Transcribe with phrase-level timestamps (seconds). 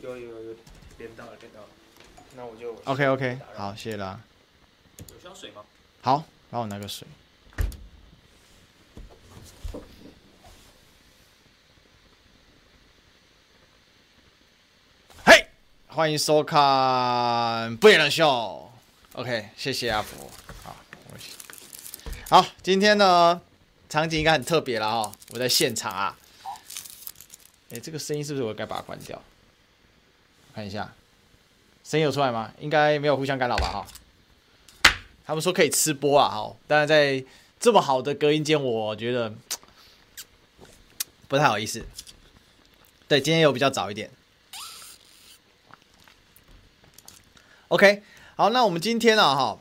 [0.00, 0.56] 有有有
[0.98, 1.66] 连到了，连到了。
[2.36, 4.20] 那我就 OK OK，好，谢谢啦。
[5.10, 5.64] 有需要水吗？
[6.02, 7.06] 好，帮我拿个水。
[15.24, 15.46] 嘿、hey，
[15.88, 16.58] 欢迎收看
[17.78, 18.24] 《不演的秀》。
[19.18, 20.30] OK，谢谢阿福。
[20.62, 20.76] 好，
[22.30, 23.40] 好，今天呢，
[23.88, 25.12] 场景应该很特别了哦。
[25.30, 26.16] 我在现场啊。
[27.70, 29.20] 哎，这个声音是不是我该把它关掉？
[30.54, 30.92] 看一下，
[31.84, 32.52] 声音有出来吗？
[32.58, 33.70] 应该没有互相干扰吧？
[33.70, 33.86] 哈，
[35.24, 37.24] 他们说可以吃播啊，哈，但是在
[37.60, 39.32] 这么好的隔音间，我觉得
[41.28, 41.84] 不太好意思。
[43.06, 44.10] 对，今天又比较早一点。
[47.68, 48.02] OK，
[48.34, 49.58] 好，那我们今天啊，哈，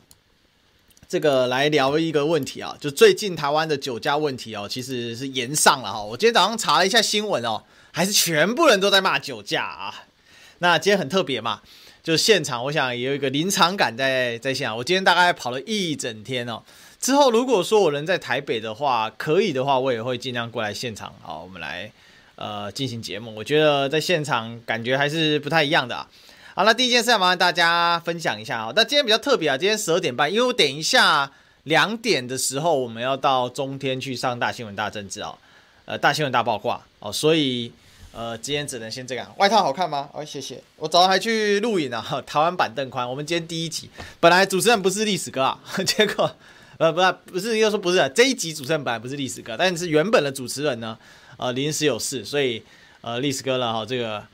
[1.07, 6.01] 这个来聊一个问题啊，就最近台湾的酒驾问题哦，其实是炎上了哈。
[6.01, 7.63] 我今天早上查了一下新闻哦。
[7.93, 10.06] 还是全部人都在骂酒驾啊！
[10.59, 11.61] 那今天很特别嘛，
[12.01, 14.75] 就是现场，我想也有一个临场感在在现场。
[14.75, 16.63] 我今天大概跑了一整天哦。
[16.99, 21.13] 之后如果说我人在台北的话，可以的话，我也会尽量过来现场。
[21.21, 21.91] 好，我们来
[22.35, 23.35] 呃进行节目。
[23.35, 26.07] 我觉得在现场感觉还是不太一样的啊。
[26.55, 28.73] 好，那第一件事要麻烦大家分享一下啊。
[28.75, 31.31] 那今天比较特别啊，今天十二点半，因为我等一下
[31.65, 35.37] 两点的时候我们要到中天去上大新闻大政治啊，
[35.85, 37.71] 呃，大新闻大爆卦哦，所以。
[38.17, 39.31] 呃，今天只能先这样。
[39.37, 40.09] 外套好看吗？
[40.11, 40.59] 哦，谢谢。
[40.77, 42.03] 我早上还去录影呢。
[42.25, 46.35] 台湾板凳宽，我们今天第一集，本来主持人不是历史哥啊， 结果
[46.79, 50.97] 呃，不是不是，又说不是这一集主持人本来不是历史哥，但是原本的主持人呢，
[51.37, 52.63] 呃，临时有事，所以
[53.01, 54.25] 呃，历史哥了，哈，这个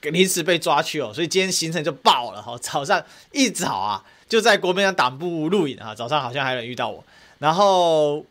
[0.00, 2.56] 临时被抓去哦，所以今天行程就爆了哈。
[2.62, 7.04] 早上一早啊，就在国民党党部录影啊，早上好像还有人遇到我，
[7.40, 8.24] 然后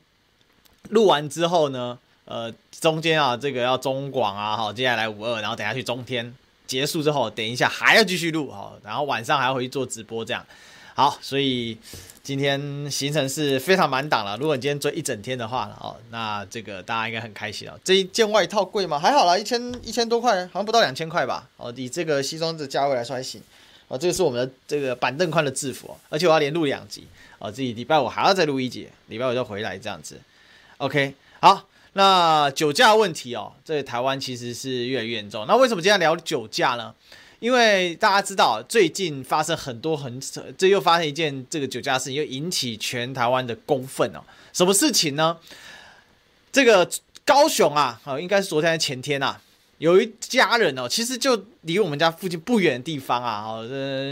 [0.90, 2.00] 录完之后呢。
[2.28, 6.36] 呃，中间啊，这个要中广啊，好，接下来五二，然后等下去中天，
[6.68, 10.46] 结束之后，等一下还要继续录，好，然后晚上还要回去做直播，这样，
[10.94, 11.78] 好，所以
[12.22, 14.36] 今天行程是非常满档了。
[14.36, 17.80] 如果你今天追一整天的话，哦，那这个大家应该很开心哦。
[17.82, 19.00] 这一件外套贵吗？
[19.00, 21.48] 还好啦，一千一千多块，好像不到两千块吧。
[21.56, 23.42] 哦，以这个西装的价位来说还行。
[23.88, 27.08] 哦，这个是我们的这个板凳宽的制服，而且我要连录两集，
[27.40, 30.20] 哦，这礼拜五还要再录一集，礼拜五就回来这样子。
[30.80, 31.66] OK，好。
[31.98, 35.48] 那酒驾问题哦，在台湾其实是越来越严重。
[35.48, 36.94] 那为什么今天聊酒驾呢？
[37.40, 40.22] 因为大家知道，最近发生很多很
[40.56, 44.20] 这又发生一件这个酒驾事情，又引起全台湾的公愤哦。
[44.54, 45.38] 什么事情呢？
[46.52, 46.88] 这个
[47.26, 49.42] 高雄啊，啊，应该是昨天前天啊，
[49.80, 53.66] 有一家人哦，其实就离我们家附近不远的地方啊，哦，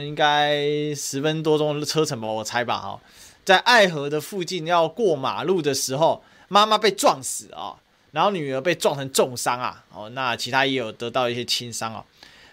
[0.04, 3.00] 应该十分多钟的车程吧，我猜吧，哈，
[3.44, 6.24] 在爱河的附近要过马路的时候。
[6.48, 7.76] 妈妈被撞死啊、
[8.12, 12.04] 然后女儿被撞成重伤啊，哦，那其他也有得到一些轻伤啊，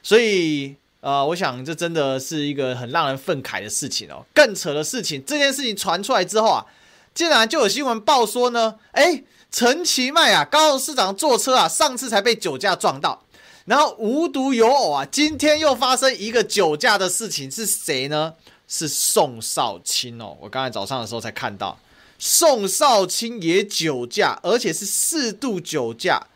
[0.02, 4.24] 所以呃，我想这真的是一个很让人愤慨的事情哦。
[4.34, 6.66] 更扯的事情，这件事情传出来之后啊，
[7.12, 13.22] 竟然就有新闻报说呢，哎，陈其迈啊，高雄市长坐车啊，上次才被酒驾撞到，
[13.66, 18.34] 然后无独有偶啊，今天又发生一个酒驾的事情，是谁呢？
[18.68, 21.78] 是宋少卿哦，我刚才早上的时候才看到。
[22.24, 26.28] 宋少卿也酒驾，而且是四度酒驾。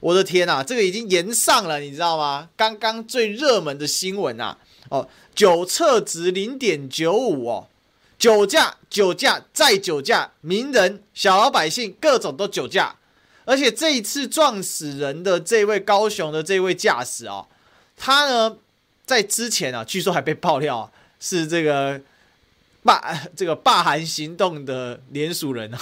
[0.00, 2.48] 我的天呐，这个已经炎上了，你知道吗？
[2.56, 4.56] 刚刚最热门的新闻啊，
[4.88, 7.68] 哦，酒测值零点九五哦，
[8.18, 12.96] 酒驾、酒驾再酒驾，名人、小老百姓各种都酒驾。
[13.44, 17.46] 而且这一次撞死人的这位高雄的这位驾驶哦，
[17.94, 18.56] 他呢
[19.04, 22.00] 在之前啊，据说还被爆料啊，是这个。
[22.86, 25.80] 罢 这个罢韩行动的联署人啊，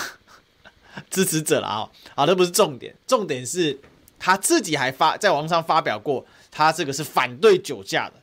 [1.11, 3.79] 支持者了啊，好，这不是重点，重点是
[4.19, 8.15] 他自己还发在网上发表过，他这个是反对酒驾的。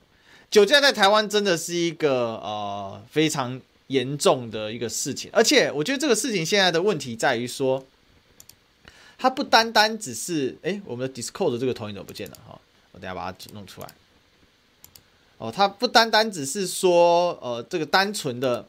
[0.49, 7.85] 酒驾在台湾真的是一个呃非常严重的一个事情，而且我觉得这个事情现在的问题在于说，
[9.17, 12.59] 它不单单只是哎，我们的 Discord 的这个投影怎么不见了哈？
[12.91, 13.87] 我等下把它弄出来。
[15.41, 18.65] 哦，它不单单只是说呃这个单纯的。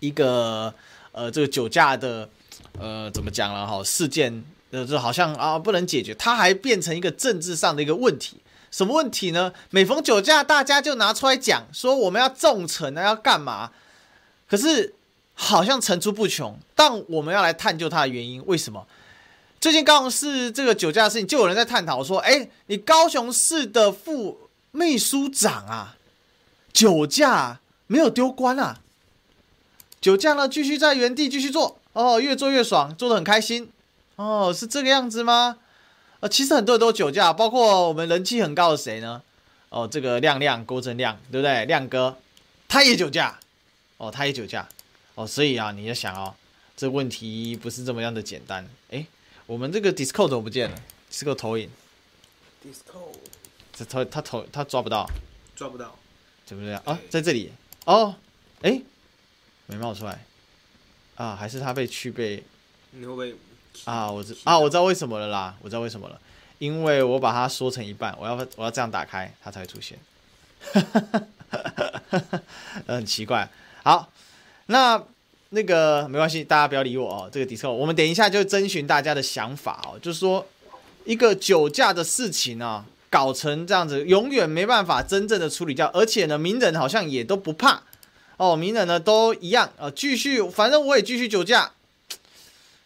[0.00, 0.74] 一个
[1.12, 2.28] 呃，这个酒驾的
[2.76, 3.80] 呃，怎么讲了哈？
[3.84, 4.42] 事件
[4.72, 8.38] 呃，就好像啊不能解决，它还变成一个政治上的一个问题。
[8.72, 9.52] 什么问题呢？
[9.70, 13.70] 每逢酒驾，大家就拿出来讲，说我们要重惩啊，要干嘛？
[14.48, 14.92] 可是
[15.34, 16.58] 好像层出不穷。
[16.74, 18.88] 但我们要来探究它的原因，为什么？
[19.60, 24.41] 最近高雄市这个酒驾的事情，就有人在探讨说，哎，你高雄市的副
[24.72, 25.96] 秘书长啊，
[26.72, 28.80] 酒驾没有丢官啊？
[30.00, 33.70] 酒驾呢，继续在原地继续做哦，越做越爽，做得很开心
[34.16, 35.58] 哦，是这个样子吗？
[36.20, 39.22] 呃，其实很多人都酒驾，包括我们人气很高的谁呢？
[39.68, 41.64] 哦，这个亮亮郭正亮，对不对？
[41.66, 42.16] 亮哥，
[42.66, 43.38] 他也酒驾，
[43.98, 44.66] 哦，他也酒驾，
[45.14, 46.34] 哦，所以啊，你要想哦，
[46.76, 48.68] 这问题不是这么样的简单。
[48.90, 49.06] 哎，
[49.46, 50.76] 我们这个 Discord 怎么不见了
[51.10, 51.68] disco 投影
[52.64, 53.12] disco
[53.84, 55.08] 这投他投他抓不到，
[55.56, 55.94] 抓不到，
[56.46, 56.80] 怎么样？
[56.84, 57.52] 啊，在这里，
[57.84, 58.14] 哦，
[58.62, 58.80] 哎，
[59.66, 60.24] 没冒出来，
[61.16, 62.42] 啊，还是他被去被，
[62.92, 63.34] 你会不会？
[63.84, 66.20] 啊，我知啊，我知道为什么了啦，我知道为什么了。
[66.58, 69.98] 因为我把它缩成一半，我要我要这样打开，它才会出现，
[72.86, 73.48] 很奇怪。
[73.82, 74.12] 好，
[74.66, 75.02] 那
[75.48, 77.28] 那个没关系，大家不要理我哦。
[77.32, 79.98] 这个 Discord，我们等一下就征询大家的想法哦。
[79.98, 80.46] 就是说，
[81.04, 87.82] 一个酒驾的事情呢、啊，搞成这样子，永远没办法真正的处理掉，而且呢，名人好像也都不怕
[88.38, 91.72] 哦，名人呢都一样啊，继续，反正我也继续酒驾，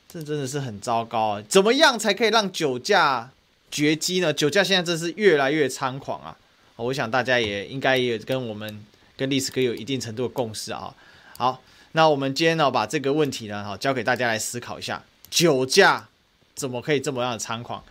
[0.08, 1.42] 这真的是很糟糕啊！
[1.48, 3.30] 怎么样才可以让酒驾？
[3.70, 4.32] 绝迹呢？
[4.32, 6.36] 酒驾现在真是越来越猖狂啊！
[6.76, 8.84] 我想大家也应该也跟我们
[9.16, 10.92] 跟历史哥有一定程度的共识啊。
[11.36, 11.60] 好，
[11.92, 16.08] 那我们今天呢，把这个问题呢，哈，交给大家来思考一下：酒驾
[16.54, 17.84] 怎么可以这么样的猖狂？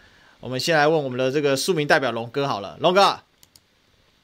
[0.46, 3.02] 我们先来问我们的这个庶民代表龙哥好了，龙哥。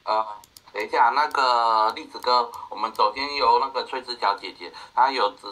[0.04, 0.24] 呃，
[0.72, 5.48] 等一下，那个栗子哥，我们首先由那个翠丝小姐姐，她有只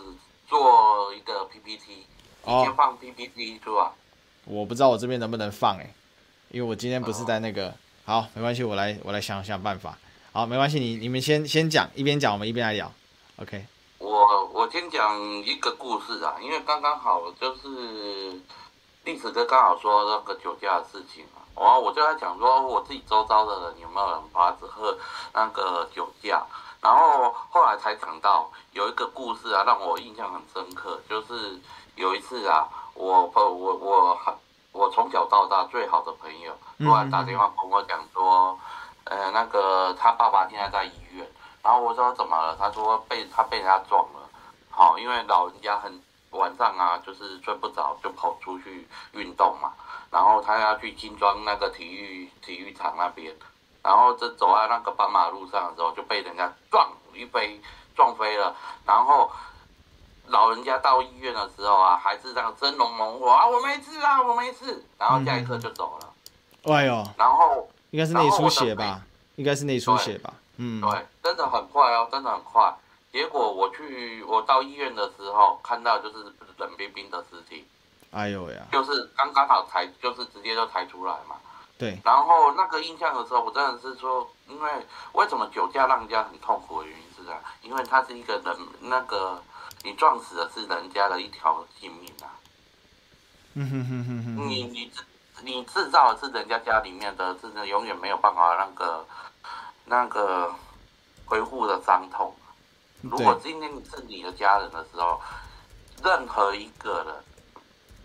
[0.46, 2.06] 做一个 PPT，
[2.44, 3.90] 你先放 PPT 出来。
[4.44, 5.92] 我不知道我这边能不能放哎，
[6.50, 7.74] 因为我今天不是在那个。
[8.04, 9.98] 好，没关系，我来我来想想办法。
[10.30, 12.92] 好，没关系，你你们先先讲，一边讲我们一边来聊。
[13.38, 13.66] OK。
[13.98, 18.40] 我我先讲一个故事啊，因为刚刚好就是
[19.04, 24.96] 历史哥刚好说那个酒驾的事情嘛，然后我就在讲说我自己周遭的人有没有人发子喝
[25.32, 26.44] 那个酒驾，
[26.80, 31.58] 然后后来才讲到有一个故事啊，让我印象很深刻，就是
[31.96, 32.68] 有一次啊。
[32.92, 34.34] 我我我还
[34.72, 38.58] 我从小到大最好的朋友突然打电话跟我讲说，
[39.04, 41.26] 呃，那个他爸爸现在在医院，
[41.62, 42.54] 然后我说怎么了？
[42.58, 44.28] 他说被他被人家撞了，
[44.68, 49.72] 好，因为老人家很晚上啊，就是睡不着，就跑出去运动嘛，
[50.10, 53.34] 然后他要去金庄那个体育体育场那边，
[53.82, 57.60] 然后这走在那个斑马路上的时候就被人家撞一飞
[57.94, 58.54] 撞飞了，
[58.86, 59.30] 然后。
[60.26, 66.72] 老人家到医院的时候啊，还是这样生龙猛虎啊，我没事啊，我没事，然后下一刻就走了。
[66.72, 69.00] 哎呦，然后应该是内出血吧？
[69.34, 70.32] 应该是内出血吧？
[70.58, 72.72] 嗯，对，真的很快哦，真的很快。
[73.12, 77.66] 结果我去，我到医院的时候，看到就是冷冰冰的尸体。
[78.10, 81.36] 哎呦呀，就是刚刚好抬，就是直接就抬出来嘛。
[81.78, 81.98] 对。
[82.04, 89.42] 然后那个印象的时候，我真的是说，因为为什么酒驾让人家很痛苦的原因是这样，因为他是一个人那个。
[89.82, 92.28] 你撞死的是人家的一条性命啊！
[93.54, 94.92] 嗯哼哼哼哼，你你
[95.42, 99.06] 你制造的是人家家里面的，真的永远没有办法那个
[99.86, 100.54] 那个
[101.24, 102.34] 恢复的伤痛。
[103.02, 105.20] 如果今天你是你的家人的时候，
[106.02, 107.14] 任何一个人，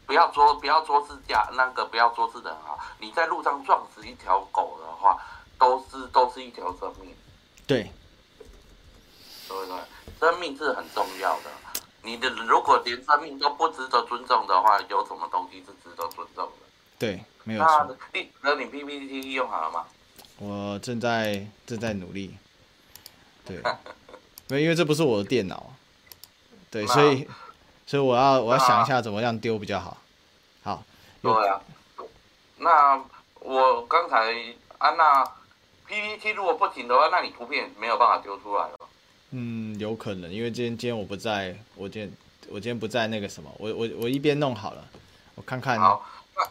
[0.05, 5.17] 不要说不要说是家那个不要说是人啊，你在路上撞死一条狗的话，
[5.57, 7.15] 都是都是一条生命。
[7.67, 7.91] 对，
[9.47, 9.77] 对不对？
[10.19, 11.49] 生命是很重要的。
[12.03, 16.51] 你的如果连生命都不值得尊重的话，有什么东西是值得尊重的？
[16.99, 17.97] 对，没有错。
[18.13, 19.85] 那那你 PPT 用好了吗？
[20.37, 22.37] 我正在正在努力。
[23.43, 23.61] 对，
[24.47, 25.73] 没有，因为这不是我的电脑。
[26.69, 27.27] 对，所以
[27.85, 29.97] 所以我要我要想一下怎么样丢比较好。
[30.63, 30.83] 好。
[31.21, 31.61] 对啊。
[32.57, 33.03] 那
[33.39, 34.33] 我刚才
[34.77, 35.23] 安娜
[35.87, 38.79] PPT 如果不行的话，那你图片没有办法丢出来了。
[39.31, 42.11] 嗯，有可能，因为今天今天我不在，我今天
[42.49, 44.87] 我今天不在那个什么，我我我一边弄好了，
[45.35, 45.79] 我看看。
[45.79, 46.47] 好，那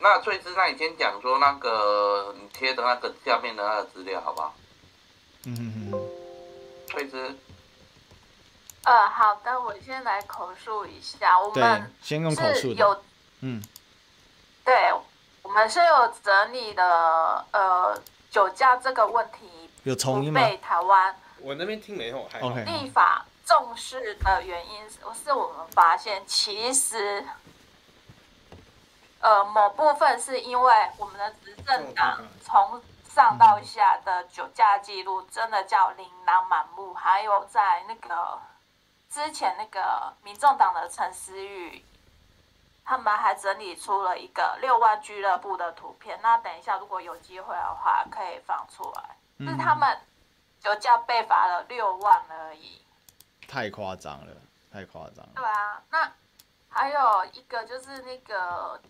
[0.00, 4.54] 那翠芝，那你先讲说那个你贴的那个下面的那个资料，好不好？
[5.44, 6.10] 嗯哼哼。
[8.84, 13.02] 呃，好的，我先来口述一下，我们先用口述有，
[13.40, 13.62] 嗯，
[14.62, 14.92] 对，
[15.42, 17.98] 我们是有整理的，呃，
[18.30, 20.40] 酒驾这个问题有重音吗？
[20.42, 21.16] 被台湾。
[21.40, 22.50] 我那边听没有，还好。
[22.50, 27.24] 立法重视的原因是，是我们发现其实，
[29.20, 32.82] 呃，某部分是因为我们的执政党从
[33.14, 38.40] 上到下的酒驾记录真的叫琳琅满目，还有在那个
[39.08, 41.84] 之前那个民众党的陈思玉，
[42.84, 46.18] 他们还整理出了一个六万俱乐部的图片。
[46.22, 49.16] 那等一下如果有机会的话，可以放出来，
[49.46, 49.96] 是他们。
[50.60, 52.80] 酒驾被罚了六万而已，
[53.46, 54.32] 太夸张了，
[54.72, 55.32] 太夸张了。
[55.34, 56.10] 对啊，那
[56.70, 58.80] 还有一个就是那个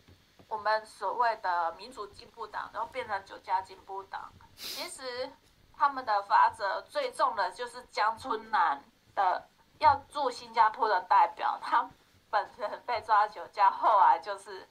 [0.48, 4.32] 我们所谓的民主进步党，然后变成酒家进步党。
[4.54, 5.30] 其实
[5.76, 8.82] 他们的法则最重的就是江春南
[9.14, 9.48] 的
[9.78, 11.90] 要驻新加坡的代表，他
[12.30, 14.68] 本人被抓酒驾，后来就是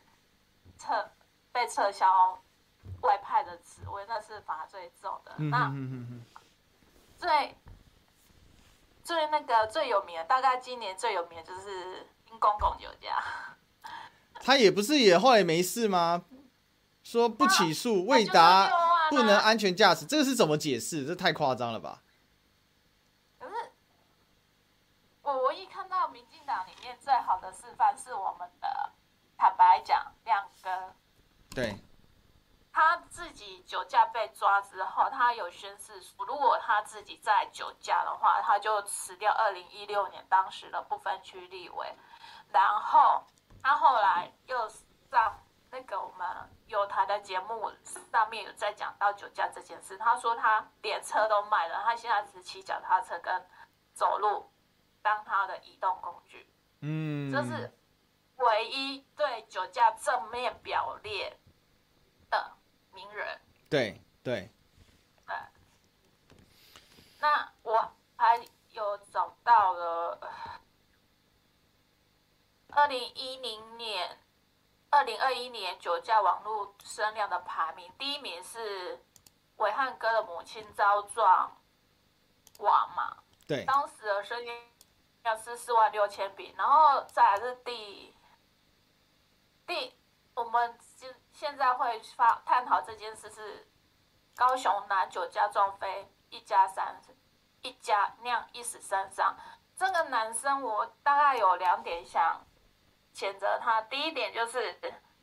[0.78, 1.10] 撤
[1.52, 2.40] 被撤销
[3.02, 5.34] 外派的职位，那是罚最重的。
[5.38, 5.72] 那
[7.18, 7.58] 最
[9.04, 13.22] 最那个最有名的，大概今年最有名的就是殷公公酒驾。
[14.44, 16.26] 他也不是也后来没事吗？
[17.02, 18.70] 说不起诉，未达
[19.10, 21.06] 不能安全驾驶，这个是怎么解释？
[21.06, 22.02] 这太夸张了吧？
[23.40, 23.54] 可是
[25.22, 28.92] 我唯一看到民进党里面最好的示范是我们的，
[29.38, 30.94] 坦白讲，亮哥。
[31.50, 31.78] 对。
[32.76, 41.94] 他自己酒驾被抓之后，他有宣誓说，如果他自己再酒驾的话，他就辞掉二零一六年当时的不分区立委。
[42.52, 43.24] 然后
[43.64, 44.70] 他后来又
[45.10, 45.40] 上
[45.72, 46.28] 那个我们
[46.68, 47.72] 有台的节目
[48.12, 53.44] 上面有在讲到酒驾这件事，他说他连车都卖了，他现在只骑脚踏车跟
[53.96, 54.52] 走路
[55.02, 56.48] 当他的移动工具。
[56.82, 57.74] 嗯，这是
[58.36, 61.36] 唯一对酒驾正面表列
[62.30, 62.52] 的。
[62.96, 63.42] 名人，
[63.72, 64.52] 对对，
[65.26, 65.36] 对，
[67.20, 68.40] 那我还
[68.70, 70.20] 有找到了
[72.76, 74.18] 二零一零年、
[74.90, 79.04] 二零二一年酒驾网络声量的排名，第一名是
[79.58, 81.56] 伟汉哥的母亲遭撞
[82.60, 84.54] 瓦嘛，对，当时的声音
[85.24, 88.16] 量是四万六千笔，然后再来是第
[89.66, 89.94] 第
[90.34, 90.78] 我们。
[91.34, 93.68] 现在会发探讨这件事是
[94.36, 97.02] 高雄男酒驾撞飞一家三
[97.64, 99.36] 一家酿一死三伤。
[99.76, 102.40] 这个男生我大概有两点想
[103.16, 103.82] 谴责他。
[103.84, 104.76] 第一点就是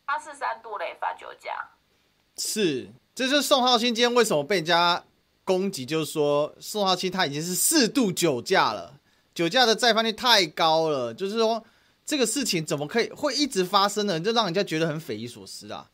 [0.06, 1.70] 他是三度累犯酒驾，
[2.36, 5.04] 是，这就是宋浩清今天为什么被人家
[5.44, 8.98] 攻击，就是说宋浩清他已经是四度酒驾了，
[9.34, 11.64] 酒驾的再犯率太高了，就是说
[12.04, 14.18] 这个事情怎么可以会一直发生呢？
[14.18, 15.90] 就让人家觉得很匪夷所思啊。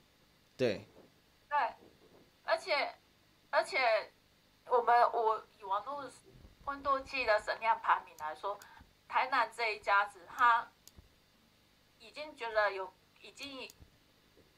[0.56, 0.86] 对，
[1.48, 1.58] 对，
[2.44, 2.94] 而且
[3.50, 3.78] 而且，
[4.66, 6.04] 我们我以网络
[6.66, 8.58] 温度计的声量排名来说，
[9.08, 10.75] 台南这一家子，他已
[12.16, 13.70] 经觉得有，已经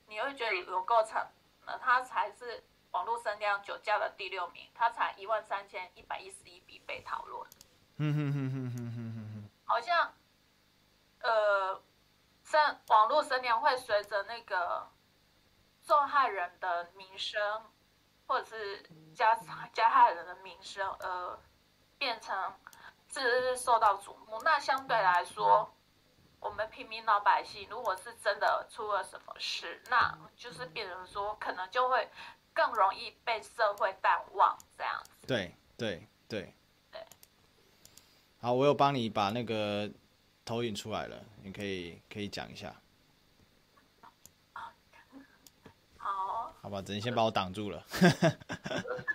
[0.06, 1.20] 你会觉得有够成
[1.66, 2.62] 了，他才是
[2.92, 7.50] 网络声量酒驾的第六名，他才一万三千一百一十一笔被讨论。
[7.96, 10.14] 嗯哼哼哼哼哼哼，好像，
[11.20, 11.82] 呃，
[12.44, 14.88] 声网络声量会随着那个。
[15.80, 17.64] 受害人的名声，
[18.26, 18.82] 或者是
[19.14, 19.34] 加
[19.72, 21.40] 加害人的名声，呃
[21.96, 22.52] 变成
[23.10, 24.38] 是受到瞩目。
[24.42, 25.74] 那相对来说，
[26.40, 32.08] 我们平民老百姓，如果是真的出了什么事，那就是变成说，可能就会
[32.54, 35.10] 更容易被社会淡忘这样子。
[35.26, 36.54] 对对对
[36.92, 37.06] 对。
[38.40, 39.90] 好，我有帮你把那个
[40.44, 42.74] 投影出来了，你可以可以讲一下。
[45.96, 47.84] 好好吧，只能先把我挡住了。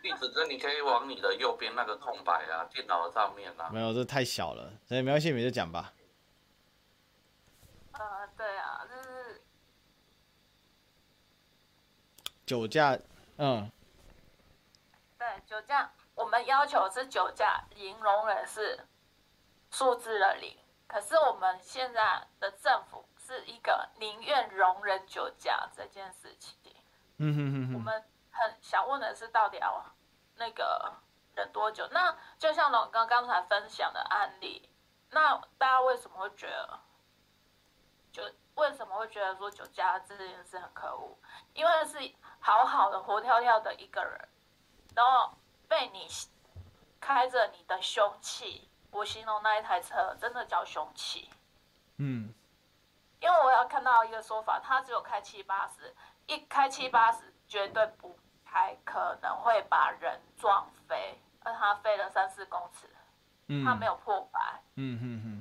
[0.03, 3.69] 栗子哥，你可以往你的右边那个空白啊，电脑的上面啊。
[3.71, 5.93] 没有，这太小了，所以没关系，你就讲吧。
[7.93, 9.41] 呃，对啊，就是
[12.45, 12.97] 酒驾，
[13.37, 13.71] 嗯，
[15.17, 18.87] 对，酒驾，我们要求是酒驾零容忍是
[19.71, 20.57] 数字的零，
[20.87, 26.75] 可是我们现在的政府是一个宁愿容忍酒驾这件事情。
[27.17, 29.85] 嗯哼哼哼，我们很想问的是，到底要
[30.35, 30.93] 那个
[31.35, 31.87] 忍多久？
[31.91, 34.67] 那就像龙刚刚才分享的案例，
[35.11, 36.79] 那大家为什么会觉得，
[38.13, 38.23] 就
[38.55, 41.17] 为什么会觉得说酒驾这件事很可恶？
[41.53, 41.97] 因为是
[42.39, 44.29] 好好的活跳跳的一个人，
[44.95, 45.35] 然后
[45.67, 46.07] 被你
[47.01, 51.29] 开着你的凶器，我形容那一台车真的叫凶器。
[51.97, 52.33] 嗯，
[53.19, 55.93] 因为我要看到一个说法，他只有开七八十。
[56.27, 62.87] 一开七八十，绝对不太可能会把人撞飞，而他飞了三四公尺，
[63.47, 65.32] 嗯，他没有破百，嗯哼哼，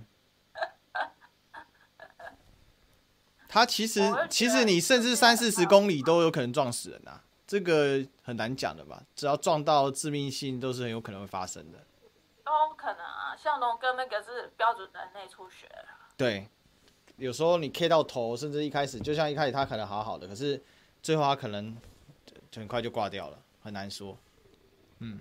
[3.52, 9.02] 他其实其实你甚至三四十公里都有可能撞死人啊，这个很难讲的吧？
[9.14, 11.78] 只要撞到致命性，都是很有可能会发生的。
[12.42, 15.68] 都可能啊，像龙哥那个是标准的内出血。
[16.16, 16.48] 对。
[17.16, 20.60] 有时候你 K 到头，甚至一开始就像一开始他可能好好的，可是
[21.02, 21.76] 最后他可能
[22.56, 24.16] 很快就挂掉了，很难说。
[25.00, 25.20] 嗯，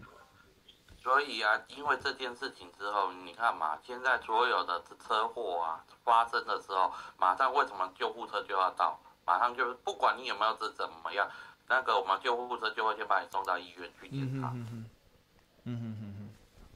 [1.01, 8.99] 所以啊，因为这件事情之后，你看嘛，现在所有的车祸啊发生的时候，马上为什么救护车就要到？
[9.25, 11.29] 马上就是不管你有没有这怎么样，
[11.67, 14.49] 那个我们救护车就会先把你送到医院去检查。
[14.49, 14.85] 嗯哼哼，
[15.63, 16.29] 嗯哼哼哼，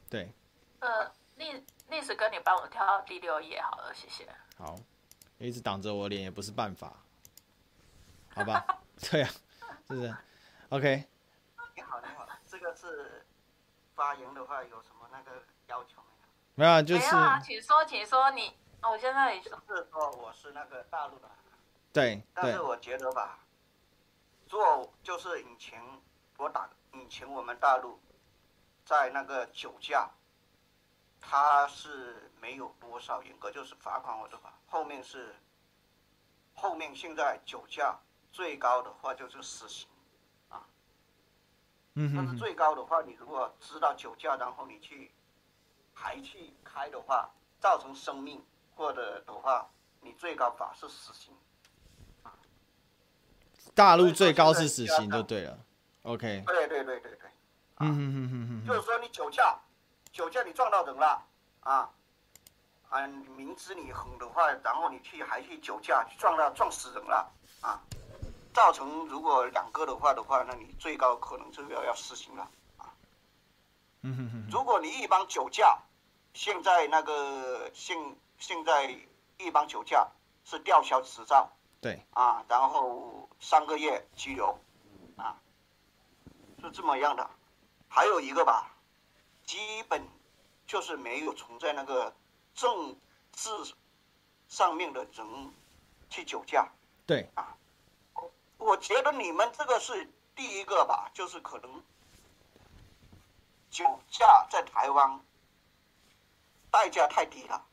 [0.10, 0.32] 对。
[0.80, 4.28] 呃，历历史哥，你帮我跳到第六页好了，谢谢。
[4.58, 4.76] 好，
[5.40, 6.94] 一直挡着我脸也不是办法，
[8.34, 8.64] 好吧？
[9.10, 9.30] 对啊，
[9.88, 10.16] 是不是
[10.70, 11.04] ？OK。
[11.76, 13.25] 你好，你好，这个是
[13.96, 16.02] 发言的话有什么那个要求
[16.56, 16.72] 没有？
[16.72, 17.02] 没有，就是。
[17.02, 19.52] 没有啊，请说，请说你，你我现在是
[19.92, 21.30] 说我是那个大陆的。
[21.92, 22.22] 对。
[22.34, 23.40] 但是我觉得吧，
[24.46, 25.82] 做就是以前
[26.38, 28.00] 我打以前我们大陆
[28.84, 30.10] 在那个酒驾。
[31.28, 35.36] 他是没有多少严格，就是罚款我的话，后面是，
[36.54, 37.98] 后面现在酒驾
[38.32, 39.95] 最高的话就是死刑，啊，
[41.96, 45.12] 嗯，但是最高的话，你如果知道酒驾，然后你去
[45.94, 48.44] 还去开的话，造成生命
[48.76, 49.70] 或者的话，
[50.02, 51.34] 你最高法是死刑，
[52.24, 52.34] 啊，
[53.74, 55.58] 大陆最高是死刑就对了
[56.04, 57.30] ，OK，对对对对对，
[57.80, 59.58] 嗯嗯嗯嗯嗯，就是说你酒驾。
[60.12, 61.22] 酒驾你撞到人了，
[61.60, 61.90] 啊，
[62.88, 67.84] 啊，明知你狠的话，然后你去还去酒驾撞到撞死人了，啊，
[68.56, 72.88] 造成如果两个的话的话，那你最高可能就要要死刑了，啊，
[74.02, 74.48] 嗯哼哼。
[74.50, 75.78] 如果你一帮酒驾，
[76.34, 78.98] 现在那个现现在
[79.38, 80.08] 一帮酒驾
[80.46, 84.58] 是吊销执照，对，啊，然后三个月拘留，
[85.18, 85.38] 啊，
[86.62, 87.30] 是这么样的，
[87.90, 88.72] 还有一个吧。
[89.44, 90.02] 基本
[90.66, 92.16] 就是没有存在那个
[92.56, 92.98] 政
[93.34, 93.50] 治
[94.48, 95.54] 上面的人
[96.10, 96.68] 去酒驾，
[97.06, 97.30] 对。
[97.36, 97.56] 啊，
[98.66, 101.84] 我觉得你们这个是第一个吧，就是可能
[103.70, 105.20] 酒驾在台湾
[106.72, 107.64] 代价太低了。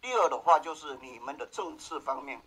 [0.00, 2.40] 第二的话就是你们的政治方面，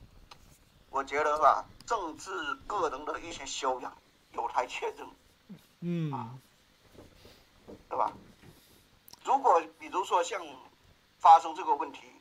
[0.89, 3.95] 我觉得吧，政治个人的一些修养
[4.31, 5.07] 有待确认，
[5.81, 6.33] 嗯，啊，
[7.89, 8.11] 对吧？
[9.23, 10.43] 如果比如说像
[11.19, 12.11] 发生这个问题，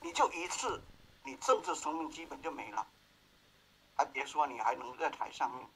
[0.00, 0.80] 你就一次，
[1.24, 2.86] 你政治生命基本就没了，
[3.96, 5.66] 还别说你还能在台上面。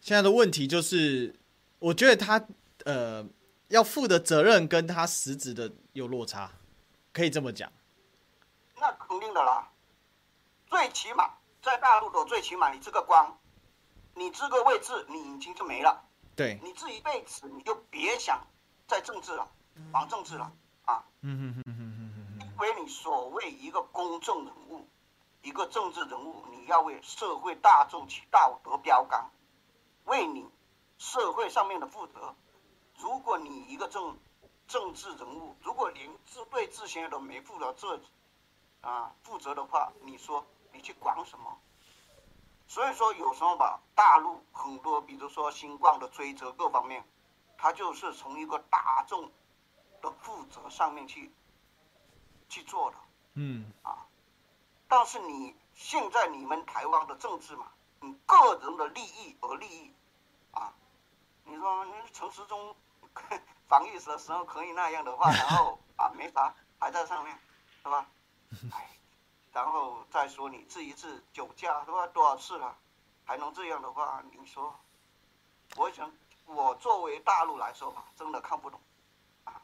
[0.00, 1.34] 现在的问题就是，
[1.80, 2.46] 我觉得他
[2.84, 3.26] 呃
[3.68, 6.52] 要负的责任跟他实质的有落差，
[7.12, 7.70] 可以这么讲。
[8.76, 9.68] 那肯定的啦，
[10.68, 13.36] 最起码在大陆的最起码你这个官，
[14.14, 16.04] 你这个位置你已经就没了。
[16.36, 18.46] 对，你这一辈子你就别想
[18.86, 19.50] 在政治了，
[19.92, 20.52] 玩政治了
[20.84, 21.04] 啊！
[21.22, 21.87] 嗯嗯嗯嗯嗯嗯，因
[22.58, 24.86] 为你所谓一个公众人物，
[25.42, 29.30] 一个政治人物，你要为社会大众起道德标杆，
[30.04, 30.44] 为你
[30.98, 32.34] 社会上面的负责。
[32.96, 34.18] 如果你一个政
[34.66, 38.00] 政治人物，如果连自对自身都没负责这
[38.80, 41.58] 啊负责的话，你说你去管什么？
[42.66, 47.02] 所以说，有时候吧，大陆很多，比如说新冠的追责各方面，
[47.56, 49.30] 他就是从一个大众
[50.02, 51.32] 的负责上面去
[52.48, 52.96] 去做的。
[53.34, 53.72] 嗯。
[53.82, 54.06] 啊，
[54.88, 59.94] 但是你现在你们台湾的政治嘛，你个人的利益而利益，
[60.52, 60.72] 啊，
[61.44, 62.74] 你说你陈时中
[63.68, 67.38] 防疫的时候可以那样的话， 然后啊没罚还在上面，
[67.82, 68.06] 是吧？
[68.72, 68.90] 哎。
[69.50, 72.76] 然后再说你这一次酒驾都要多少次了，
[73.24, 74.78] 还能这样的话，你说，
[75.76, 76.12] 我想
[76.44, 78.80] 我作为大陆来说吧，真的看不懂，
[79.44, 79.60] 啊，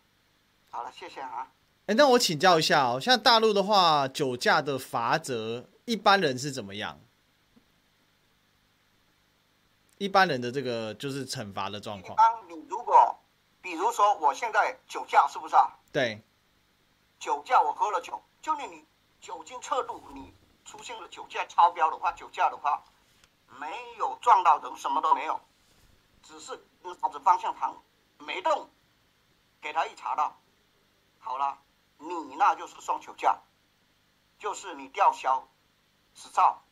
[0.71, 1.49] 好了，谢谢啊。
[1.87, 7.01] 哎，那我请教一下哦，像大陆的话，酒驾的罚则，一般人是怎么样？
[9.99, 12.17] 一般人的这个就是惩罚的状况。
[12.17, 13.19] 当你如果，
[13.61, 15.69] 比如说我现在酒驾，是不是啊？
[15.93, 16.23] 对。
[17.19, 18.85] 酒驾，我喝了酒，就你你。
[19.21, 20.35] 酒精测度，你
[20.67, 22.85] 出现了酒驾超标的话，酒驾的话，
[23.59, 23.67] 没
[23.99, 25.41] 有撞到人，什么都没有，
[26.23, 26.53] 只是
[27.01, 27.75] 脑子方向盘
[28.19, 28.69] 没动，
[29.63, 30.39] 给他一查到，
[31.19, 31.57] 好了，
[31.99, 33.39] 你那就是双酒驾，
[34.39, 35.49] 就是你吊销
[36.15, 36.63] 执照，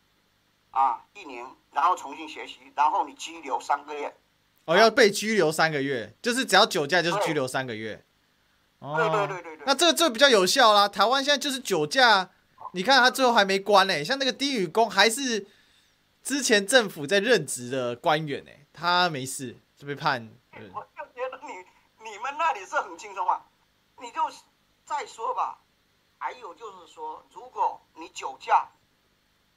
[0.71, 4.17] 啊，一年，然后重新学习，然后你拘留三个月。
[4.65, 8.05] 哦，要被拘留三个月，就是只要酒驾就是拘留三个月。
[8.81, 9.65] 对对对对对，对。
[9.67, 12.31] 那这个这个比较有效啦，台湾现在就是酒驾。
[12.75, 15.47] 你看他最后还没关呢，像那个低宇恭还是
[16.23, 20.29] 之前政府在任职的官员呢，他没事就被判。
[20.73, 23.45] 我就觉得你你们那里是很轻松啊，
[24.01, 24.21] 你就
[24.93, 25.59] 再说吧。
[26.19, 28.69] 还有就是说，如果你酒驾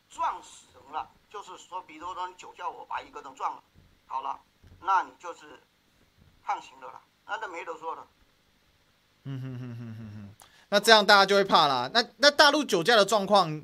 [0.10, 3.62] 撞死人了，就是说，比如说你酒驾，我把一个人撞了，
[4.08, 4.40] 好了，
[4.80, 5.62] 那你就是
[6.42, 8.08] 判刑的了，那都没得说的。
[9.24, 10.36] 嗯哼哼哼哼哼。
[10.70, 11.92] 那这样大家就会怕啦。
[11.94, 13.62] 那那大陆酒驾的状况，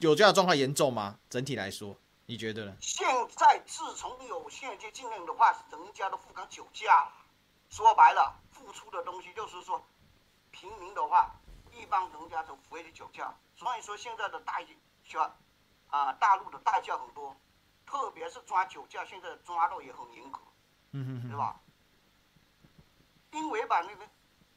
[0.00, 1.18] 酒驾的状况严重吗？
[1.28, 2.74] 整体来说，你觉得呢？
[2.80, 3.06] 现
[3.36, 7.12] 在自从有现金禁令的话，人家都不敢酒驾了。
[7.68, 9.84] 说白了，付出的东西就是说，
[10.52, 11.34] 平民的话，
[11.72, 13.34] 一般人家都不会去酒驾。
[13.56, 14.64] 所以说现在的代
[15.04, 15.34] 驾，
[15.88, 17.36] 啊，大陆的代驾很多，
[17.84, 20.40] 特别是抓酒驾，现在抓到也很严格，
[20.92, 21.60] 对吧？
[23.32, 24.08] 因为吧，那个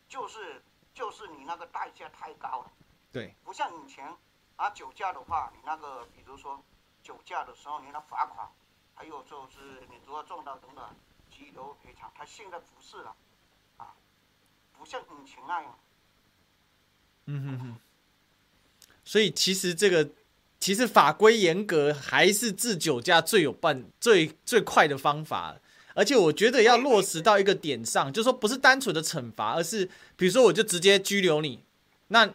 [0.07, 2.71] 就是就是你那个代价太高了，
[3.11, 4.15] 对，不像以前
[4.57, 6.61] 啊，酒驾的话，你那个比如说
[7.01, 8.51] 酒驾的时候，你那罚款，
[8.93, 10.93] 还有就是你如果撞到人了，
[11.29, 13.15] 拘留赔偿，他现在不是了，
[13.77, 13.95] 啊，
[14.73, 15.79] 不像以前那样。
[17.25, 17.75] 嗯哼哼。
[19.03, 20.09] 所以其实这个
[20.59, 25.57] 其实法规严格还是治酒驾最有办最最快的方法。
[25.97, 31.63] 而且我觉得要落实到一个点上，就是说不是单纯的惩罚，而是比如说我就直接拘留你，
[32.09, 32.29] 那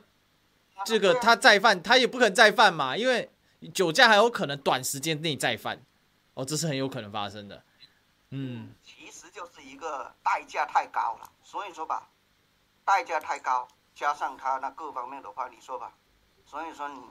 [0.86, 3.28] 这个他再犯，他也不可能再犯嘛，因为
[3.74, 5.84] 酒驾还有可能短时间内再犯，
[6.32, 7.62] 哦，这是很有可能发生的。
[8.30, 12.08] 嗯，其实就是一个代价太高了，所以说吧，
[12.82, 15.92] 代价太高，加上他那各方面的话，你说吧，
[16.44, 17.02] 所以说你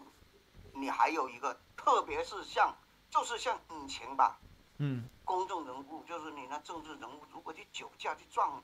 [0.73, 2.75] 你还有一个，特别是像
[3.09, 4.39] 就是像以前吧。
[4.77, 8.63] 嗯，公众人物就是你那政治人物，如果去酒驾去撞，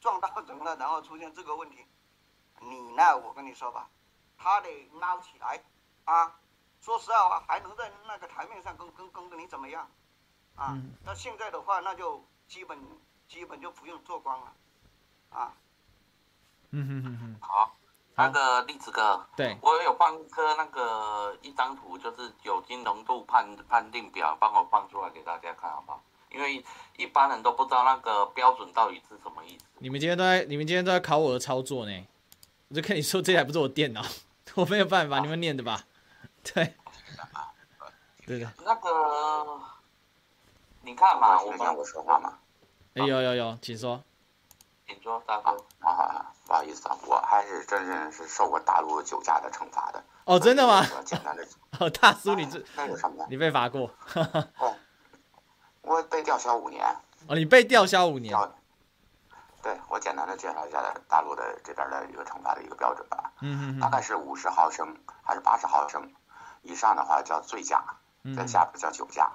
[0.00, 1.84] 撞到人了，然后出现这个问题，
[2.60, 3.90] 你那我跟你说吧，
[4.38, 5.62] 他得捞起来
[6.04, 6.40] 啊！
[6.80, 9.88] 说实话，还能在那个台面上跟跟跟着你怎么样？
[10.56, 12.78] 啊，那现在的话，那就基本
[13.28, 14.54] 基本就不用做官了，
[15.30, 15.54] 啊。
[16.72, 17.76] 嗯哼哼哼，好。
[18.14, 26.00] 那个栗子哥，对，我有放一个那个一张图，就是酒精浓度判判定表，帮我放出来给大家看好不好？
[26.30, 26.62] 因为
[26.98, 29.64] 一般人都不知道那个标准到底是什么意思。
[29.78, 32.06] 你们今天都在，你们今天都在考我的操作呢。
[32.68, 34.02] 我就跟你说，这台不是我电脑，
[34.56, 35.82] 我没有办法，你们念的吧？
[36.44, 36.74] 对，
[38.26, 38.52] 对的。
[38.62, 39.60] 那个，
[40.82, 42.38] 你看嘛，我跟我说话嘛。
[42.94, 44.04] 哎，有有有，请说。
[44.92, 45.56] 请说，大哥。
[45.80, 46.26] 啊。
[46.44, 50.02] 不好意思啊，我还是真正是受过大陆酒驾的惩罚的。
[50.24, 50.84] 哦，真的吗？
[51.04, 51.46] 简单的。
[51.80, 53.26] 哦，大叔，你这那有什么？
[53.30, 53.88] 你被罚过？
[54.58, 54.74] 哦，
[55.80, 56.84] 我被吊销五年。
[57.28, 58.36] 哦，你被吊销五年。
[59.62, 63.32] 对，我简单的介绍一下大陆的这边的一个惩罚的一个标准吧。
[63.40, 63.80] 嗯嗯。
[63.80, 66.12] 大概是五十毫升还是八十毫升
[66.62, 67.82] 以上的话叫醉驾，
[68.36, 69.30] 在下边叫酒驾。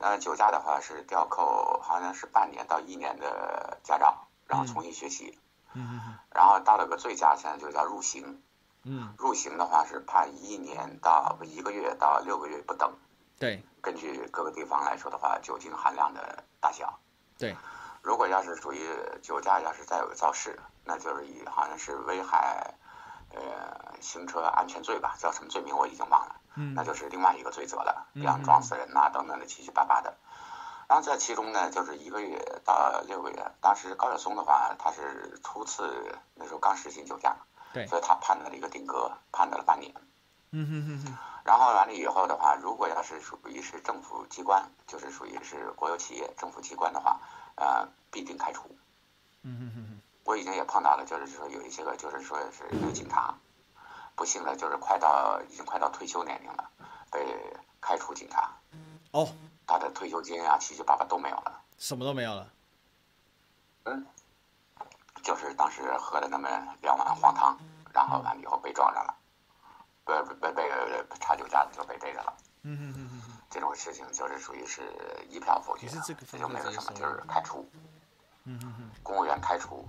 [0.00, 5.38] 呃，酒驾的话是吊扣，好像是半年到一年的驾照，然后重新学习。
[5.74, 8.42] 嗯，然后到了个醉驾，现在就叫入刑。
[8.84, 12.92] 嗯，入刑的话是判一年到一个月到六个月不等。
[13.38, 16.98] 对，根据各个地方来说的话，酒精含量的大小。
[17.38, 17.56] 对，
[18.02, 18.86] 如果要是属于
[19.22, 22.74] 酒驾，要是再有个肇事，那就是以好像是危害
[23.30, 26.36] 呃行车安全罪吧，叫什么罪名我已经忘了。
[26.56, 30.16] 嗯，那就是另外一个罪责了，比方撞死人呐、啊、等等的七七八八的。
[30.88, 33.52] 然后在其中呢，就是一个月到六个月。
[33.60, 37.34] 当时高晓松的话，他是初次那时候刚实行酒驾，
[37.72, 39.94] 对，所以他判了一个定格，判了半年。
[40.50, 41.18] 嗯哼哼哼。
[41.44, 47.18] 然后完了以后的话，如果要是属于是政府机关，就是属于是国有企业、政府机关的话，
[47.56, 48.76] 呃，必定开除。
[49.42, 50.00] 嗯哼哼哼。
[50.24, 53.34] 我以前也碰到了，就是说有一些个，就是说是有警察，
[54.14, 56.70] 不幸的就是快到已经快到退休年龄了，
[57.10, 58.52] 被开除警察。
[59.12, 59.28] 哦。
[59.66, 62.52] 他的退休金啊，七七八八都没有了，什么都没有了。
[63.84, 64.06] 嗯，
[65.22, 66.48] 就是当时喝了那么
[66.82, 67.58] 两碗黄汤，
[67.92, 69.16] 然后完了以后被撞上了，
[70.04, 70.70] 被被被
[71.20, 72.36] 查酒驾就被逮着了。
[72.62, 74.82] 嗯嗯嗯嗯，这种事情就是属于是
[75.28, 77.68] 一票否决，这就没有什么，就是开除。
[78.44, 79.88] 嗯嗯嗯，公务员开除，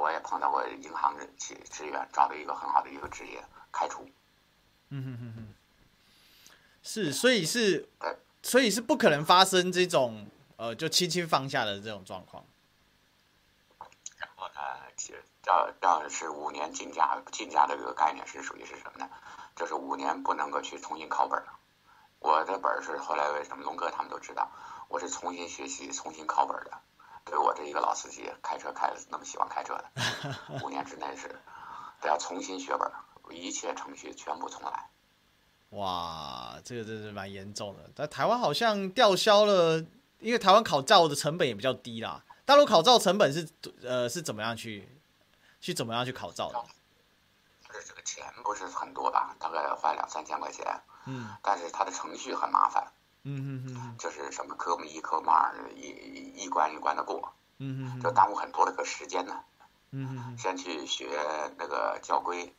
[0.00, 4.02] 我也碰到过银行的职职员找到一个很好的一个职业开除。
[4.90, 5.54] 嗯嗯嗯嗯，
[6.82, 7.88] 是，所以是。
[7.98, 8.16] 对。
[8.44, 10.26] 所以是不可能发生这种
[10.58, 12.44] 呃，就轻轻放下的这种状况。
[14.18, 14.60] 然后呢，
[15.42, 19.08] 叫叫是五年禁驾，禁驾的这个概念是属于是什么呢？
[19.56, 21.42] 就是五年不能够去重新考本。
[22.18, 24.50] 我的本是后来为什么龙哥他们都知道，
[24.88, 26.70] 我是重新学习、重新考本的。
[27.24, 29.90] 对我这一个老司机，开车开的那么喜欢开车的，
[30.62, 31.28] 五年之内是
[32.02, 32.92] 得要重新学本，
[33.30, 34.90] 一切程序全部重来。
[35.74, 37.90] 哇，这个真是蛮严重的。
[37.94, 39.84] 但台湾好像吊销了，
[40.20, 42.22] 因为台湾考照的成本也比较低啦。
[42.44, 43.48] 大陆考照成本是
[43.82, 44.88] 呃是怎么样去
[45.60, 46.64] 去怎么样去考照的？
[47.72, 49.34] 是这个钱不是很多吧？
[49.38, 50.64] 大概花两三千块钱。
[51.06, 51.28] 嗯。
[51.42, 52.86] 但是它的程序很麻烦。
[53.24, 53.96] 嗯嗯嗯。
[53.98, 57.32] 就是什么科目一、科目二，一一关一关的过。
[57.58, 58.00] 嗯嗯。
[58.00, 59.40] 就耽误很多的个时间呢。
[59.90, 61.08] 嗯先去学
[61.56, 62.52] 那个教规，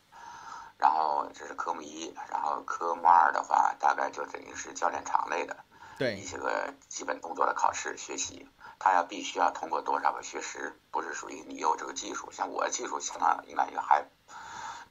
[0.78, 5.58] 然后这是科目一，然后科目二的话，大概就等于是教练场类的，
[5.98, 8.48] 对一些个基本动作的考试学习。
[8.78, 14.06] 他要必须要通过多少个学时，不是属于你有这个技术，像我的技术相当应该也还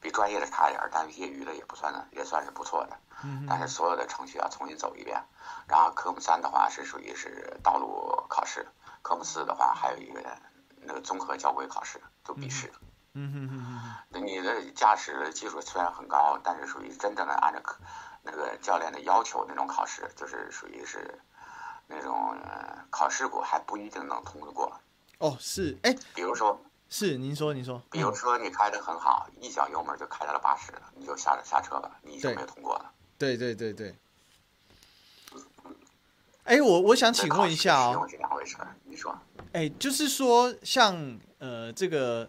[0.01, 2.97] 比专业的差一点，但业余的也不算的，也算是不错的。
[3.23, 5.23] 嗯但是所有的程序要重新走一遍。
[5.69, 8.67] 然后科目三的话是属于是道路考试，
[9.03, 10.23] 科目四的话还有一个
[10.81, 12.73] 那个综合交规考试，就笔试。
[12.81, 17.79] 嗯哼哼哼，你的驾驶的技术虽然很高，但是属于真正的按照课
[18.23, 21.17] 那个教练的要求那种考试，就是属于是
[21.87, 24.81] 那种、呃、考试过还不一定能通得过。
[25.19, 32.91] 哦，是，哎，比如说，是您说，您说，比如说你开的很好，一脚油门就开到了八十了，你就下下车吧，你就没有通过了。
[33.17, 33.95] 对对对对。
[36.43, 39.17] 哎，我我想请问一下哦，是两回事，你说？
[39.53, 42.29] 哎，就是说，像呃，这个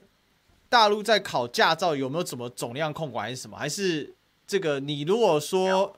[0.75, 3.57] 大陆在考驾照有没有什么总量控管还是什么？
[3.57, 4.13] 还是
[4.45, 5.97] 这个你如果说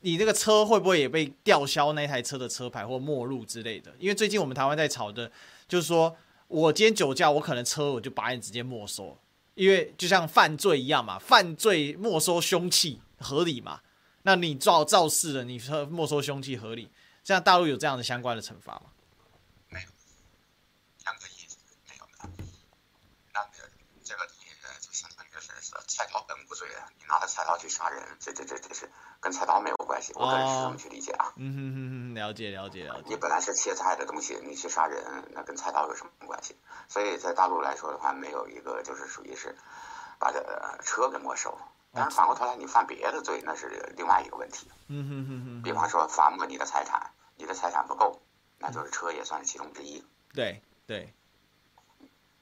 [0.00, 3.94] 你那个车会不会也被吊销那台车的车牌或没入之类的？
[3.98, 5.30] 因为最近我们台湾在吵的，
[5.68, 6.16] 就是说
[6.46, 9.18] 我今天酒驾，我可能车我就把你直接没收，
[9.54, 13.82] 因为就像犯罪一样嘛，犯罪没收凶器合理嘛？
[14.22, 16.88] 那你造肇事了，你说没收凶器合理？
[17.22, 18.84] 像大陆有这样的相关的惩罚吗？
[19.68, 19.88] 没有，
[21.04, 22.44] 两个意思没有的。
[23.34, 23.68] 那个
[24.02, 24.46] 这个东西
[24.80, 25.52] 就相当于是
[25.98, 30.12] 菜刀本无罪，你拿着菜刀去杀人，这这这这是跟菜刀没有关系。
[30.14, 31.32] 我个人是这么去理解啊。
[31.34, 33.08] 嗯哼哼哼，了解了解了解。
[33.08, 35.02] 你本来是切菜的东西，你去杀人，
[35.34, 36.54] 那跟菜刀有什么关系？
[36.86, 39.56] 所以在大陆来说的话，没有一个就是属于是
[40.20, 40.40] 把这
[40.84, 41.58] 车给没收。
[41.92, 44.70] 但是反过头来，你犯别的罪，那是另外一个问题。
[44.86, 45.62] 嗯哼哼哼。
[45.64, 47.10] 比方说罚没你的财产。
[47.40, 48.20] 你的财产不够，
[48.58, 50.04] 那就是车也算是其中之一。
[50.34, 51.14] 对对。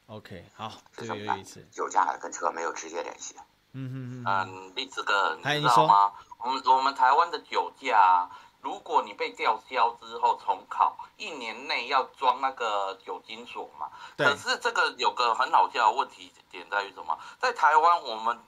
[0.07, 1.65] OK，好，这个有意思。
[1.73, 3.35] 酒驾跟车没有直接联系。
[3.73, 4.49] 嗯哼哼。
[4.49, 6.13] 嗯，立志哥，你知道吗？
[6.39, 8.29] 我们我们台湾的酒驾，
[8.61, 13.91] 如果你被吊销之后重考，一年内要装那个酒精锁嘛。
[14.17, 14.27] 对。
[14.27, 17.19] 可是这个有个很好笑的问题点在于什么？
[17.39, 18.39] 在台湾我们。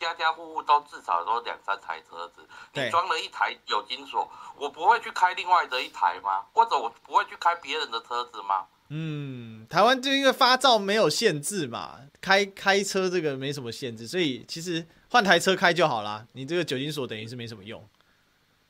[0.00, 6.44] 家家户户都至少都两三台车子，你装了一台酒精锁，我不会去开另外的一台吗？
[6.52, 8.64] 或者我不会去开别人的车子吗？
[8.90, 16.26] 嗯，台湾就因为发照没有限制嘛，开开车这个没什么限制，所以其实换台车开就好啦。
[16.32, 17.86] 你这个酒精锁等于是没什么用。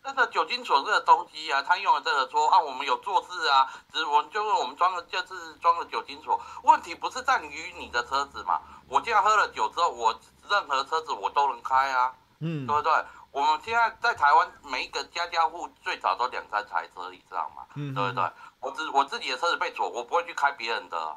[0.02, 8.60] 这个酒精锁这个东西啊，他用了这个说啊，我们有做事啊，只是我们就是我们装了就是装了酒精锁，问题不是在于你的车子嘛？
[8.88, 10.18] 我既然喝了酒之后，我。
[10.50, 12.90] 任何车子我都能开啊，嗯，对不对？
[13.32, 18.24] 我们现在在台湾，每一个家家户最少都两三台车以上嘛，嗯，对不对？
[18.60, 21.16] 我自我自己的车子被锁，我不会去开别人的，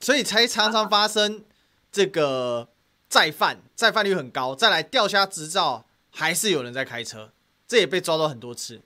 [0.00, 1.44] 所以才常常发生
[1.90, 2.68] 这个
[3.08, 7.32] 再犯，再犯率很高，再来吊销执照，还是有人在开车，
[7.66, 8.82] 这也被抓到很多次。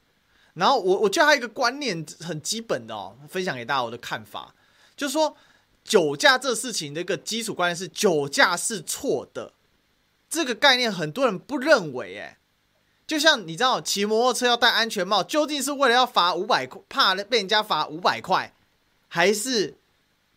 [0.54, 4.54] 然后我我觉得还有一个观念很基本的哦，分享给大家我的看法，
[4.96, 5.36] 就是说。
[5.84, 9.54] 酒驾这事情的一个基础观念是酒驾是错的，
[10.28, 12.18] 这个概念很多人不认为。
[12.18, 12.37] 哎，
[13.08, 18.54] 就像你知道骑摩托车要戴安全帽，究竟是为了要罚五百块，怕被人家罚五百块，
[19.08, 19.76] 还是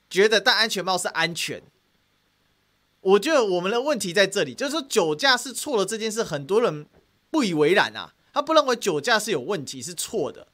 [0.09, 1.61] 觉得戴安全帽是安全？
[3.01, 6.87] 我觉得我们的问题在这里，就是说酒驾是错的这件事，很多人
[7.29, 10.47] 不以为然啊，他不认为酒驾是有问题，是错的，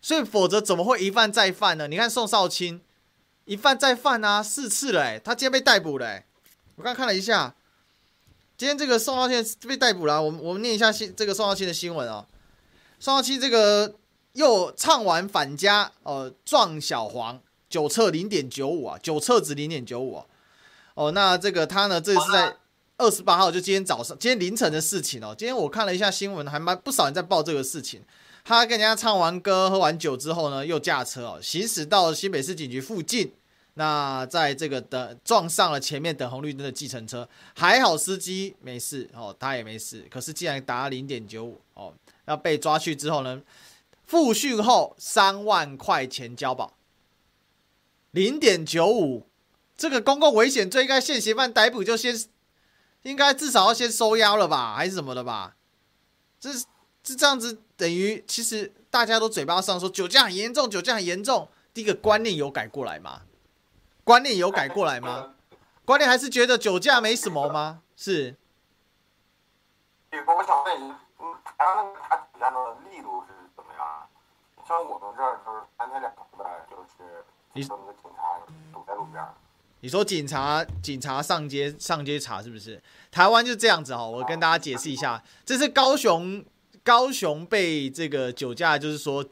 [0.00, 1.88] 所以否则怎么会一犯再犯呢？
[1.88, 2.80] 你看宋少卿。
[3.46, 6.26] 一犯再犯啊，四次了哎，他今天被逮捕了哎，
[6.76, 7.54] 我刚看了一下，
[8.58, 12.26] 今天这个宋少卿被逮捕了，我们我们念一下新这个宋少卿的新闻哦。
[12.98, 13.94] 宋少卿这个
[14.32, 17.40] 又唱完返家哦，撞小黄，
[17.70, 20.26] 酒测零点九五啊，酒测值零点九五啊。
[20.94, 22.56] 哦，那这个他呢，这个是在
[22.96, 25.32] 二十八号，就今天早上，今天凌晨的事情哦。
[25.38, 28.02] 今天我看了一下新闻，还蛮不少人在报这个事情。
[28.44, 33.32] 他跟人家唱完歌、喝完酒之后呢，又驾车哦，行驶到新北市警局附近。
[33.78, 40.04] 那在这个等撞上了前面等红绿灯的计程车，还好司机没事哦，他也没事。
[40.10, 43.40] 可是既然达零点九五哦，要被抓去之后呢，
[44.04, 46.74] 复讯后三万块钱交保。
[48.10, 49.28] 零点九五，
[49.76, 52.20] 这个公共危险罪应该现行犯逮捕就先，
[53.02, 55.54] 应该至少要先收押了吧，还是什么的吧？
[56.40, 56.50] 这
[57.04, 63.22] 这这样子等于其实大家都嘴巴上说酒驾很严重，酒驾很严重，第一个观念有改过来吗？
[64.08, 65.34] 观念有改过来吗？
[65.84, 67.82] 观念还是觉得酒驾没什么吗？
[67.94, 68.34] 是。
[70.10, 72.56] 我想问一下，嗯，台湾他酒驾的
[72.90, 74.08] 力度是怎么样？
[74.66, 78.40] 像我们这儿就是三天两头的，就是那个警察
[78.72, 79.22] 堵在路边。
[79.80, 82.82] 你说警察警察上街上街查是不是？
[83.10, 86.42] 台湾就这样子哈，我跟大家解释一下，这是高雄
[86.82, 89.22] 高雄被这个酒驾，就是说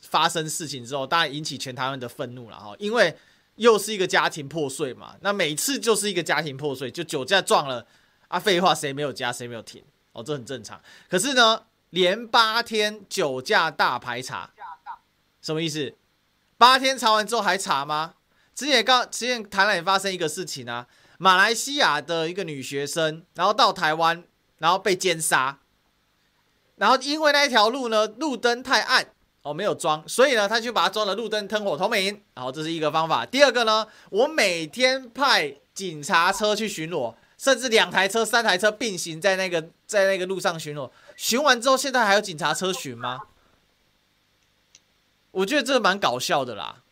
[0.00, 3.14] 发生事情之后，当然引起全台湾的愤怒了哈，因为
[3.56, 7.86] 又是一个家庭破碎嘛，那每次就是一个家庭破碎，就酒驾撞了
[8.28, 10.80] 啊，废话谁没有加谁没有停哦，这很正常。
[11.08, 14.50] 可是呢，连八天酒驾大排查，
[15.40, 15.94] 什么意思？
[16.56, 18.14] 八天查完之后还查吗？
[18.54, 20.86] 之前刚之前台南也发生一个事情啊。
[21.18, 24.24] 马来西亚的一个女学生，然后到台湾，
[24.58, 25.60] 然后被奸杀，
[26.76, 29.06] 然后因为那一条路呢，路灯太暗
[29.42, 32.22] 哦，没有装，所以呢，他就把它装了路灯，灯火通明。
[32.34, 33.26] 然后这是一个方法。
[33.26, 40.88] 第二个呢，我每天派警察车去巡逻，甚至两台车、三台车并行在那个在那个路上巡逻。
[41.16, 43.20] 巡完之后，现在还有警察车巡吗？
[45.32, 46.82] 我觉得这个蛮搞笑的啦。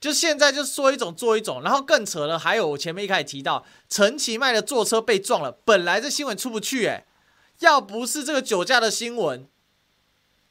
[0.00, 7.04] 就现在就说一种做一种，然后更扯了，还有我前面一开始提到陈其迈的坐车被撞了，本来这新闻出不去诶，
[7.60, 9.48] 要不是这个酒驾的新闻，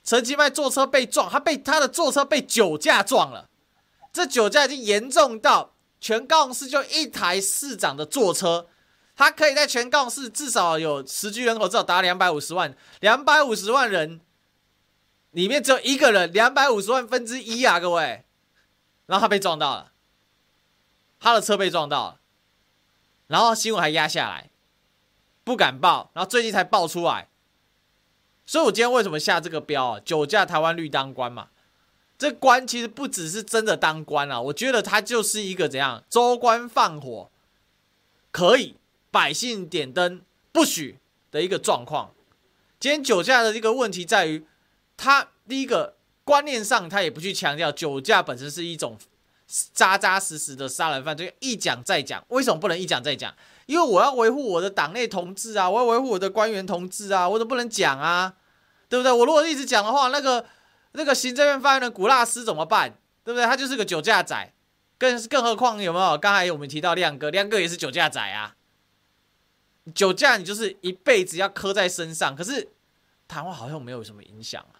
[0.08, 3.50] 陈其迈坐车被撞，他被他的坐车被酒驾撞了，
[4.14, 8.70] 这酒驾已经严重到全高雄市就一台市长的坐车，
[9.18, 14.22] 他可以在全高雄市至少有实际人口至少达两百五十万，两百五十万人
[15.32, 18.24] 里面只有一个人，两百五十万分之一啊，各位。
[19.08, 19.92] 然后他被撞到了，
[21.20, 22.20] 他的车被撞到了，
[23.28, 24.52] 然后新闻还压下来，
[25.44, 27.28] 不敢报，然后最近才爆出来。
[28.48, 30.00] 所以我今天为什么下这个标啊？
[30.04, 31.50] 酒驾台湾绿当官嘛，
[32.18, 37.30] 这官其实不只是真的当官啊，我觉得他就是一个怎样，州官放火，
[38.32, 38.76] 可以
[39.12, 40.98] 百姓点灯不许
[41.30, 42.12] 的一个状况。
[42.80, 44.44] 今天酒驾的一个问题在于，
[44.98, 45.96] 他第一个。
[46.28, 48.98] 观念上，他也不去强调酒驾本身是一种
[49.72, 52.22] 扎扎实实的杀人犯罪，一讲再讲。
[52.28, 53.34] 为什么不能一讲再讲？
[53.68, 58.34] 因为我要维护我的党内同志啊，我要维护我的官员同志啊，我怎么不能讲啊？
[58.90, 59.12] 对不对？
[59.12, 60.46] 我如果一直讲的话，那个
[60.94, 62.98] 那个行政院发言人古拉斯怎么办？
[63.24, 63.46] 对不对？
[63.46, 64.54] 他就是个酒驾仔，
[64.98, 66.18] 更更何况有没有？
[66.18, 68.56] 刚才我们提到亮哥，亮哥也是酒驾仔啊。
[69.94, 72.70] 酒驾你就是一辈子要刻在身上，可是
[73.28, 74.80] 谈话好像没有什么影响啊。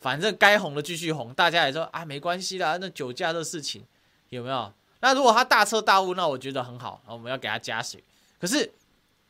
[0.00, 2.78] 反正该红的继续红，大家也说啊，没关系啦。
[2.80, 3.84] 那酒驾的事情
[4.28, 4.72] 有没有？
[5.00, 8.02] 那如果他大彻大悟，那我觉得很好，我们要给他加水。
[8.40, 8.72] 可是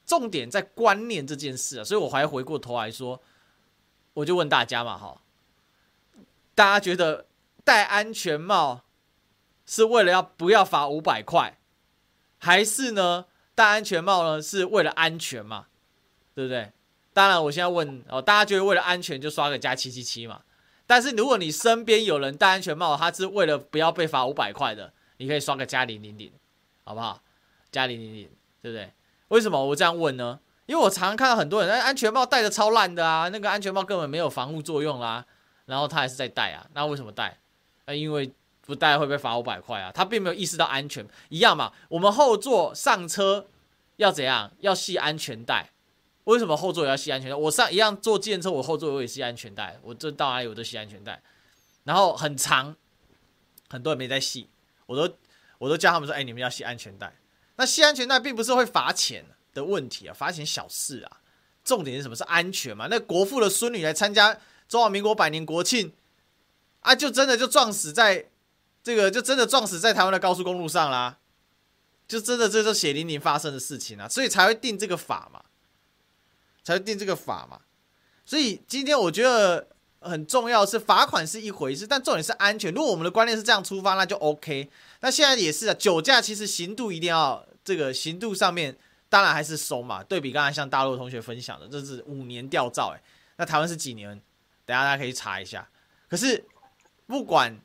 [0.07, 3.20] 重点在观念这件事啊，所以我还回过头来说，
[4.14, 5.20] 我就问大家嘛，哈，
[6.54, 7.26] 大家觉得
[7.64, 8.83] 戴安全帽
[9.66, 11.59] 是为了要不要罚五百块，
[12.38, 15.66] 还是呢戴安全帽呢是为了安全嘛？
[16.35, 16.72] 对不对？
[17.12, 20.42] 当然，我现在问哦，大家觉得为了安全就刷个加七七七嘛？
[20.87, 26.33] 但是如果你身边有人戴安全帽，他是为了不要被罚五百块的，你可以刷个加零零零，
[26.85, 27.22] 好不好？
[27.70, 28.31] 加零零零，
[28.62, 28.90] 对不对？
[29.28, 30.40] 为什么我这样问呢？
[30.66, 35.24] 因为我常常看到很多人，安全帽戴的超烂的啊，那个安全帽根本没有防护作用啦，
[35.66, 37.38] 然后他还是在戴啊，那为什么戴？
[37.87, 41.72] 那因为不戴会被罚五百块啊，他并没有意识到安全，一样嘛。
[41.88, 43.46] 我们后座上车
[43.96, 44.52] 要怎样？
[44.61, 45.70] 要系安全带。
[46.24, 47.35] 为什么后座也要系安全带？
[47.35, 49.78] 我上一样坐计程车，我后座我也系安全带。
[49.83, 51.22] 我这到哪里我都系安全带，
[51.85, 52.76] 然后很长，
[53.70, 54.50] 很多人没在系，
[54.88, 55.16] 我都
[55.59, 57.14] 我都叫他们说：“哎，你们要系安全带。”
[57.55, 59.24] 那系安全带并不是会罚钱
[59.55, 61.20] 的问题啊，罚钱小事啊，
[61.62, 62.16] 重点是什么？
[62.16, 62.88] 是安全嘛？
[62.90, 64.37] 那国父的孙女来参加
[64.68, 65.92] 中华民国百年国庆
[66.81, 68.29] 啊，就真的就撞死在
[68.83, 71.18] 这个，就真的撞死在台湾的高速公路上啦，
[72.09, 75.44] 就真的这是血淋淋发生的事情啊，所以才会定这个法嘛。
[76.64, 77.62] 才会定这个法嘛，
[78.27, 79.68] 所以今天我觉得
[80.00, 82.72] 很重要是罚款是一回事，但重点是安全。
[82.72, 84.68] 如果我们的观念是这样出发，那就 OK。
[85.00, 88.76] 那现在也是啊，酒驾其实刑度一定要这个刑度上面
[89.08, 90.02] 当然还是松嘛。
[90.02, 93.00] 对比刚才像大陆同学分享的，这是五年吊照，诶，
[93.37, 94.20] 那台湾是几年？
[94.64, 95.68] 等下大家可以查一下。
[96.08, 96.44] 可是
[97.06, 97.58] 不管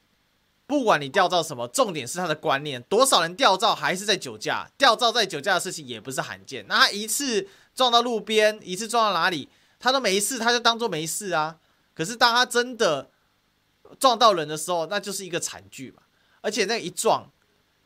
[0.66, 6.66] 不管你吊照什么，重点是他的观念，多少人吊照还是在酒驾，吊照在酒驾的事情也不是罕见。
[6.68, 7.48] 那他一次。
[7.76, 9.50] 撞到路边，一次撞到哪里，
[9.80, 11.58] 他都没事，他就当做没事啊。
[11.94, 13.10] 可是当他真的
[14.00, 16.04] 撞到人的时候，那就是一个惨剧嘛。
[16.42, 17.32] 而且那一撞，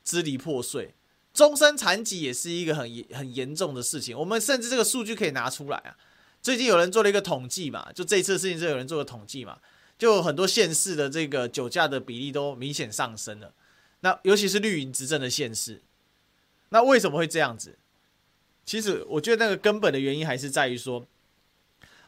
[0.04, 0.96] 支离破碎，
[1.34, 4.18] 终身残疾也是一个很很严重的事情。
[4.18, 5.96] 我们甚至这个数据可以拿出来啊。
[6.42, 9.60] 最近有人做了一个统计嘛，就这次事情是有人做了统计嘛，
[9.98, 13.54] 就很多县市的这个酒驾的比例都明显上升了。
[14.00, 15.82] 那尤其是绿营执政的县市，
[16.70, 17.78] 那为什么会这样子？
[18.66, 21.06] 其实我觉得那个根本的原因还是在于说，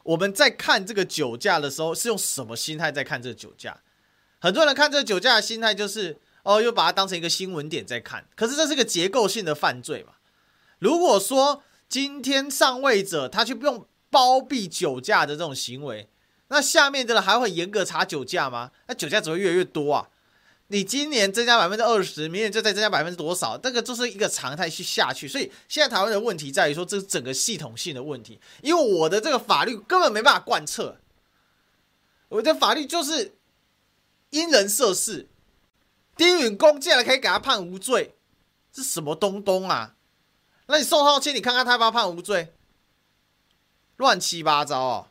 [0.04, 3.80] 我们在看这个酒驾的时候是用什么心态在看这个酒驾？
[4.39, 8.26] 很多人看这个酒驾的心态就是哦，又把它当成一个新闻点在看。
[8.36, 10.14] 可是这是个结构性的犯罪嘛？
[10.80, 16.08] 如果说今天上位者他去用包庇酒驾的这种行为，
[16.47, 18.72] 那下面的人还会严格查酒驾吗？
[18.88, 20.08] 那酒驾只会越来越多啊！
[20.72, 23.57] 你今年增加百分之二十，明年就再增加百分之多少？
[23.57, 25.28] 这个就是一个常态去下去。
[25.28, 30.97] 所以现在台湾的问题在于说，这是整个系统性的问题，因为我的这个法律根本没办法贯彻，
[32.30, 33.36] 我的法律就是
[34.30, 35.28] 因人设事，
[36.15, 38.15] 丁允公竟然可以给他判无罪，
[38.72, 39.95] 这什么东东啊？
[40.67, 42.53] 那你宋浩清，你看看他要不要判无罪？
[43.97, 45.07] 乱七八糟哦。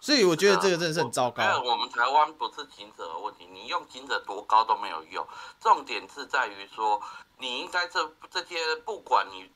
[0.00, 1.42] 所以我觉得这个真的是很糟糕。
[1.60, 5.26] 我们台湾不是警者的问题，你用警者多高都没有用。
[5.60, 7.02] 重点是在于说，
[7.38, 9.50] 你应该这这些，不管你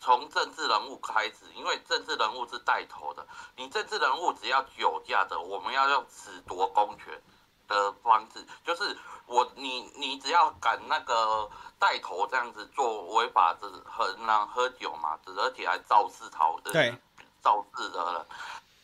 [0.00, 3.24] 从政治人物开始，因为政治人物是带头的，
[3.56, 7.22] 你政治人物只要酒驾的，我们要用褫夺公权
[7.68, 11.48] 的方式，就是我你你只要敢那个
[11.78, 16.98] 带头这样子做违法，是很难喝酒嘛，而且还肇事逃的，对，
[17.40, 18.26] 肇事的人。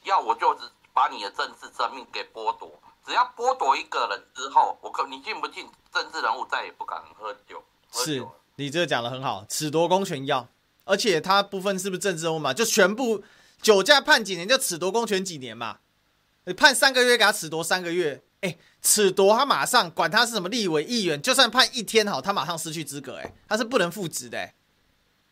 [0.09, 7.63] 要我就是把你的政治生命给剥夺，只要剥夺一个人之后，我可你信不信政治人物再也不敢喝酒？
[7.91, 10.49] 喝酒是你这个讲的很好，褫夺公权要，
[10.85, 12.53] 而且他部分是不是政治人物嘛？
[12.53, 13.23] 就全部
[13.61, 15.79] 酒驾判几年，就褫夺公权几年嘛？
[16.45, 24.53] 你判三个月给他褫夺三个月，哎，褫夺他马上管他是什么立委议员，就算判一天好，他马上失去资格，哎，他是不能复职的，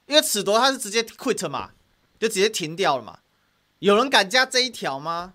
[0.04, 1.70] 因为褫夺他是直接 quit 嘛，
[2.20, 3.20] 就直接停掉了嘛。
[3.78, 5.34] 有人敢加这一条吗？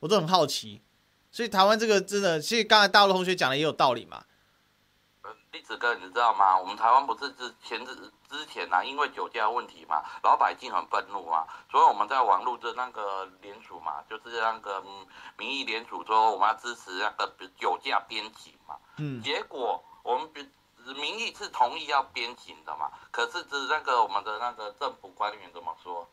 [0.00, 0.80] 我都很好奇。
[1.30, 4.24] 所以台湾这个真的，其实刚才大陆同学讲的也有道理嘛。
[5.22, 6.58] 呃，栗子哥，你知道吗？
[6.58, 7.94] 我们台湾不是之前之
[8.28, 14.82] 之前啊，因为酒驾问题嘛，老百姓很愤怒啊，所以我们在网络的那个联署嘛，就是那个
[15.36, 18.76] 民意联署说我们要支持那个酒驾鞭刑嘛。
[18.96, 19.22] 嗯。
[19.22, 20.30] 结果我们
[20.96, 26.08] 民意是同意要鞭刑的嘛，可是是那个我们的那个政府官员怎么说？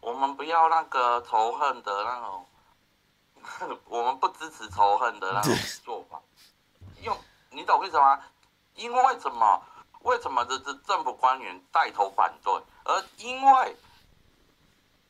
[0.00, 2.46] 我们不要那个仇恨的那种，
[3.86, 6.20] 我们不支持仇恨的那种做法。
[7.02, 7.16] 用
[7.50, 8.22] 你懂为什么？
[8.74, 9.62] 因为什么？
[10.02, 12.52] 为什么这这政府官员带头反对？
[12.84, 13.76] 而因为，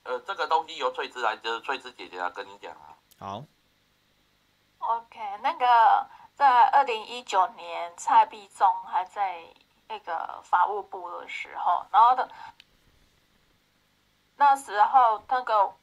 [0.05, 2.97] 呃，这个东西由翠芝来，就是翠芝姐姐来跟你讲啊。
[3.19, 3.45] 好。
[4.79, 9.43] OK，那个在二零一九年蔡必忠还在
[9.89, 12.31] 那个法务部的时候，然后的。
[14.39, 15.75] 那时候那个，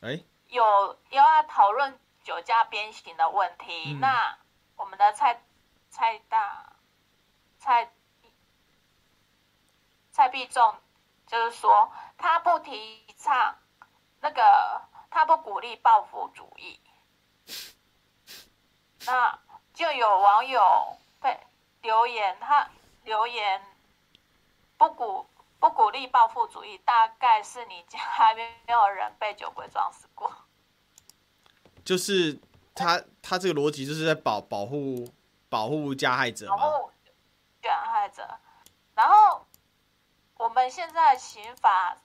[0.00, 3.94] 哎，有要讨论酒驾鞭刑的问题。
[3.94, 4.38] 嗯、那
[4.76, 5.42] 我们的蔡
[5.90, 6.76] 蔡大
[7.58, 7.92] 蔡
[10.12, 10.76] 蔡必忠
[11.26, 13.58] 就是说，他不提倡
[14.20, 16.80] 那个，他不鼓励报复主义。
[19.06, 19.40] 那
[19.74, 21.40] 就有网友被
[21.82, 22.70] 留言，他
[23.02, 23.60] 留言
[24.76, 25.28] 不鼓。
[25.60, 30.32] 不鼓励报复主义，大概是你家还没有人被酒鬼撞死过。
[31.84, 32.38] 就是
[32.74, 35.08] 他，他这个逻辑就是在保保护
[35.48, 36.92] 保护加害者，保护
[37.60, 38.38] 加害者。
[38.94, 39.44] 然后
[40.36, 41.96] 我们现在刑法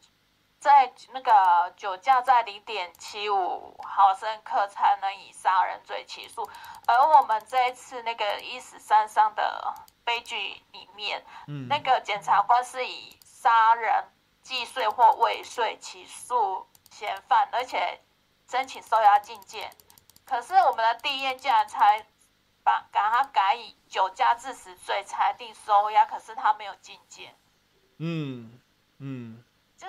[0.59, 6.49] 在那个酒驾在零点七五毫升克才能以杀人罪起诉，
[6.87, 13.15] 而我们这一次那个一死三伤的悲剧里面，嗯，那个检察官是以。
[13.43, 14.05] 杀人、
[14.41, 17.99] 既遂或未遂起诉嫌犯，而且
[18.49, 19.69] 申请收押禁见。
[20.23, 22.07] 可是我们的地院竟然才
[22.63, 27.35] 把把他改以酒驾致死罪裁定收押，可是他没有禁见。
[27.97, 28.61] 嗯
[28.99, 29.43] 嗯，
[29.75, 29.87] 就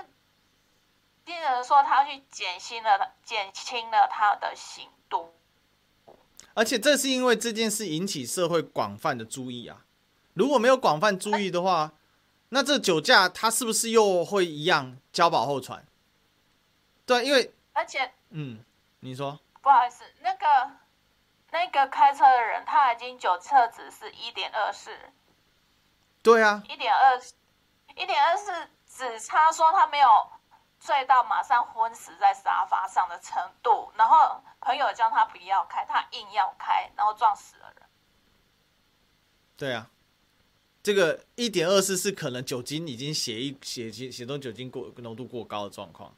[1.24, 5.32] 病人说他去减轻了减轻了他的刑度，
[6.55, 9.84] 而且这是因为这件事引起社会广泛的注意啊。
[10.32, 11.92] 如果没有广泛注意的话，
[12.51, 15.84] 那这酒驾他是不是又会一样交保候传？
[17.05, 18.64] 对，因为而且，嗯，
[19.01, 20.70] 你说不好意思，那个
[21.51, 24.90] 那个开车的人他已经酒测值是一点二四，
[26.22, 27.20] 对啊，一点二
[27.97, 28.53] 一点二四
[28.86, 30.09] 只差说他没有
[30.78, 37.86] 醉到马上昏死在沙发上的程度，然后朋友叫他不要开，他硬要开，然后撞死了人。
[39.57, 39.90] 对啊。
[40.85, 46.14] 这个一点二四是可能酒精已经血液血血血中酒精过浓度过高的状况。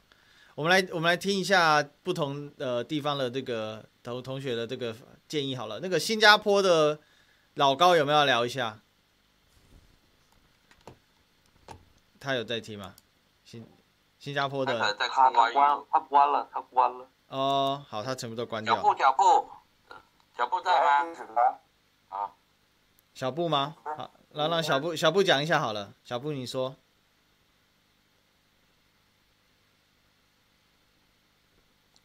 [0.55, 4.93] 我们来我们来听一下不同呃地方的这个同同学的这个
[5.29, 5.79] 建议好了。
[5.79, 6.99] 那个新加坡的
[7.53, 8.81] 老高有没有要聊一下？
[12.19, 12.93] 他有在听吗？
[13.45, 13.65] 新
[14.19, 17.09] 新加坡的他关他关了他关了。
[17.29, 18.75] 哦，好，他全部都关掉。
[18.75, 19.49] 脚步脚步
[20.35, 21.05] 小布在吗？
[21.05, 21.61] 开始了。
[22.09, 22.35] 好，
[23.13, 23.77] 小布吗？
[23.95, 25.95] 好，让让小布小布讲一下好了。
[26.03, 26.75] 小布你说，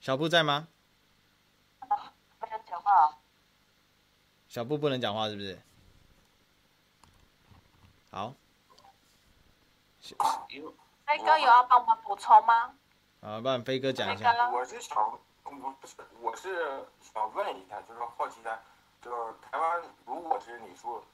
[0.00, 0.66] 小布在吗？
[2.38, 3.18] 不能讲话。
[4.48, 5.60] 小布不能讲话是不是？
[8.10, 8.34] 好。
[10.00, 12.74] 飞哥有要帮我们补充吗？
[13.20, 14.50] 啊，不然飞哥讲一下。
[14.50, 18.58] 我是想，不是，我是想问一下，就是好奇的，
[19.02, 21.04] 就是台湾，如果是你说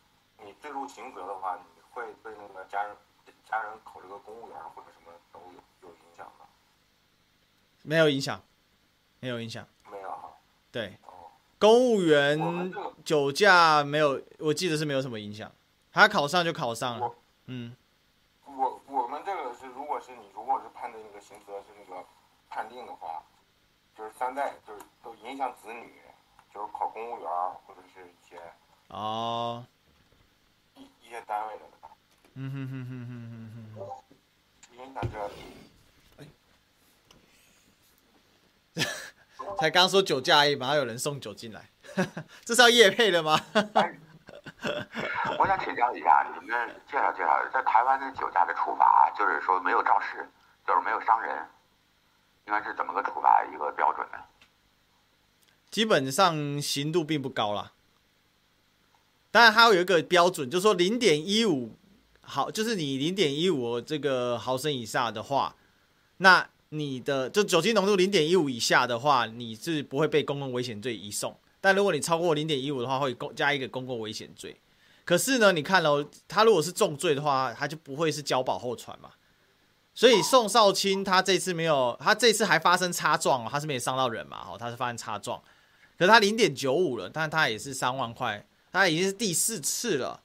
[0.44, 2.96] 你坠入刑责的话，你会对那个家人
[3.44, 6.46] 家人考这个公务员或者什么都有有影响吗？
[7.82, 8.40] 没有影响，
[9.20, 9.66] 没有影响。
[9.90, 10.30] 没有哈。
[10.70, 10.98] 对。
[11.06, 11.30] 哦。
[11.58, 12.38] 公务员
[13.04, 15.50] 酒驾没有，我记得是没有什么影响，
[15.92, 17.14] 他考上就考上了。
[17.46, 17.76] 嗯。
[18.44, 22.04] 我我们这个是，如果是你如果是判的那个刑责是那个
[22.48, 23.22] 判定的话，
[23.96, 26.00] 就是三代就是都影响子女，
[26.52, 27.28] 就是考公务员
[27.66, 28.40] 或者是一些
[28.88, 29.66] 哦
[31.08, 31.60] 一单位的。
[32.34, 33.14] 嗯哼哼哼哼
[33.74, 33.88] 哼。
[39.58, 41.68] 才刚说酒驾而已，马上有人送酒进来，
[42.44, 43.40] 这是要夜配的吗？
[45.38, 50.28] 我想请教一下，你们介绍介绍，在台湾的酒驾的处罚，就是说没有肇事，
[50.66, 51.48] 就是没有伤人，
[52.46, 54.18] 应该是怎么个处罚一个标准呢？
[55.70, 57.72] 基本上刑度并不高啦，
[59.38, 61.70] 当然还有一个标准，就是说零点一五
[62.22, 65.54] 毫，就是你零点一五这个毫升以下的话，
[66.16, 71.38] 那你的就酒精浓度零点一五以下的话，你是不会被公共危险罪移送。
[71.60, 74.56] 但如果你超过零点一五的话，会公加一个公共危险罪。
[75.04, 79.10] 可是呢，你看喽，他如果是重罪的话，他就不会是交保候传嘛。
[79.94, 85.40] 所以宋少卿他这次没有，他这次还发生擦撞哦，他是没有伤到人嘛，哦，他是发生擦撞。
[85.96, 90.20] 可是他零点九五了，但他也是三万块，他已经是第四次了。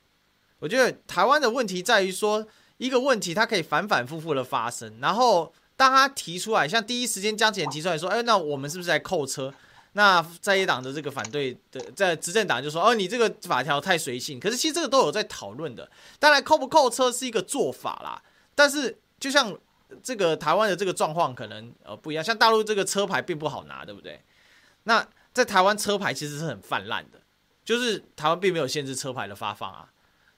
[0.59, 2.45] 我觉得台湾的问题在于说，
[2.77, 9.53] 一个问题它可以反反复复的发生，然后当他提出来，像第一时间江启提出来说，哎，那我们是不是在扣车？
[9.95, 15.87] 那在野党的这个反对的，在执政党就说：“哦，你这个法条太随性。”可是其实这个都有在讨论的。
[16.17, 18.19] 当然，扣不扣车是一个做法啦。
[18.55, 19.55] 但是，就像
[20.01, 24.19] 这个台湾的这个状况可能呃不一样，像大陆这个车牌并不好拿，对不对？
[24.85, 27.19] 那在台湾车牌其实是很泛滥的，
[27.64, 29.89] 就是台湾并没有限制车牌的发放啊。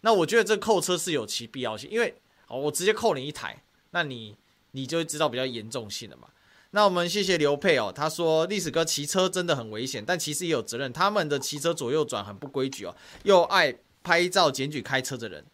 [0.01, 2.15] 那我觉得这扣车是有其必要性，因为
[2.47, 4.35] 哦，我直接扣你一台，那你
[4.71, 6.27] 你就会知道比较严重性的嘛。
[6.71, 10.91] 那我们谢谢刘佩哦，他说历史哥骑车真的很危险，但其实也有责任。
[10.91, 13.73] 他们的骑车左右转很不规矩哦，又爱
[14.03, 15.45] 拍照检举开车的人，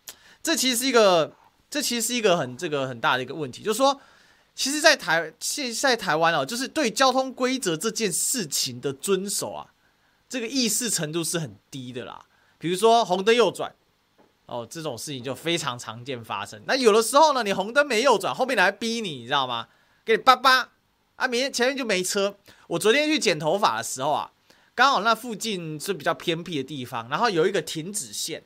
[0.41, 1.33] 这其实是一个，
[1.69, 4.01] 这其实是一个很这个很大的一个问题，就是说，
[4.53, 9.70] 其实，在台现在台湾哦，就是对交通规则这件事情的遵守啊，
[10.31, 12.25] 这个意识程度是很低的啦。
[12.57, 13.75] 比如说红灯右转
[14.45, 16.61] 哦，这种事情就非常常见发生。
[16.65, 19.67] 那有的时候呢，你红灯没右转，后面来逼你，你知道吗？
[20.05, 20.69] 给你叭叭。
[21.17, 22.37] 啊，明天前面就没车。
[22.67, 24.31] 我昨天去剪头发的时候啊，
[24.73, 28.43] 刚好那附近是比较偏僻的地方，然后有一个停止线。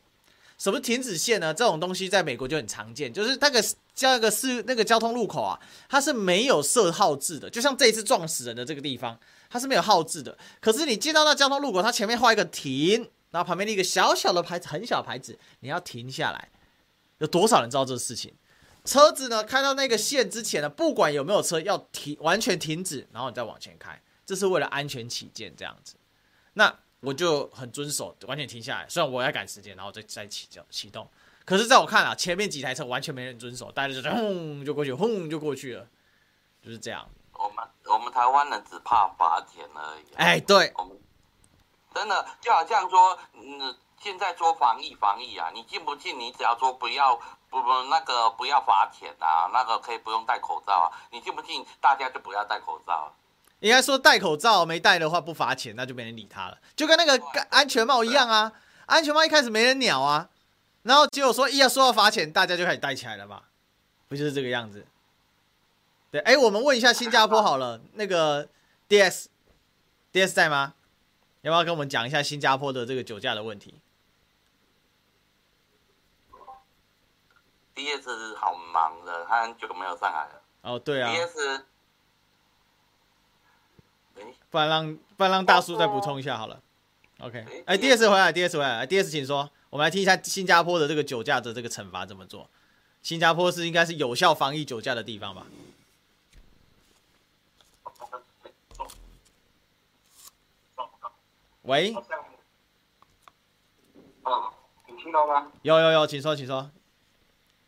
[0.57, 1.53] 什么停止线呢？
[1.53, 3.61] 这种东西在美国就很常见，就是那个
[3.93, 5.59] 叫那个是那个交通路口啊，
[5.89, 7.49] 它是没有设号志的。
[7.49, 9.19] 就像这一次撞死人的这个地方，
[9.55, 10.37] 它是没有号志的。
[10.59, 16.49] 可是你进到那交通路口，它前面画一个停，然后旁边的一个小小的牌子，很小牌子，你要停下来。
[17.19, 18.33] 有多少人知道这个事情？
[18.83, 25.95] 车子呢，开到那个线之前呢，不管有没有车，要停，完全停止，然后你再往前开，这是为了安全起见这样子。
[26.55, 28.85] 那我就很遵守，完全停下来。
[28.89, 31.09] 虽然我要赶时间，然后再再启动启动，
[31.45, 35.87] 可是在我看啊，前面几台车完全没人遵守，大家就轰就过去，轰就过去了，
[36.61, 37.09] 就是这样。
[37.45, 40.15] 我们我们台湾人只怕罚钱而已。
[40.15, 40.99] 哎，对，我们
[41.93, 47.19] 真的就好像说，嗯，现在说防疫防疫啊，你进不进，你只要说不要。
[47.47, 50.91] 不不，那个不要罚钱啊，那个可以不用戴口罩啊。
[51.09, 51.65] 你进不进？
[51.79, 53.09] 大家就不要戴口罩。
[53.59, 56.57] 应该说戴口罩没戴的话不罚钱，那就没人理他了。
[56.75, 57.17] 就跟那个
[57.49, 58.51] 安全帽一样啊，
[58.87, 60.27] 安全帽一开始没人鸟啊，
[60.81, 63.43] 然后结果说一要说要罚钱，大家就开始戴起来了嘛，
[64.09, 64.85] 不就是这个样子？
[66.15, 68.47] 对，哎，我们问一下新加坡好了，那个
[68.87, 70.73] DS，DS 在吗？
[71.41, 73.73] 要不要跟我们讲一下新加坡的这个酒驾的问题
[77.73, 80.41] ？D.S 是好忙的，他很久没有上来了。
[80.61, 81.11] 哦，对啊。
[81.11, 81.65] D.S，
[84.49, 86.61] 不然让不然让大叔再补充一下好了。
[87.19, 92.49] OK，哎，D.S 回来，D.S 回来，D.S 请说，我们来听一下新加坡的这个酒驾的这个惩罚怎么做。
[93.01, 95.45] 新加坡是应该是有效防疫酒驾的地方吧？
[101.65, 101.95] 喂
[104.97, 105.51] 听到吗？
[105.61, 106.69] 有有有，请说，请说。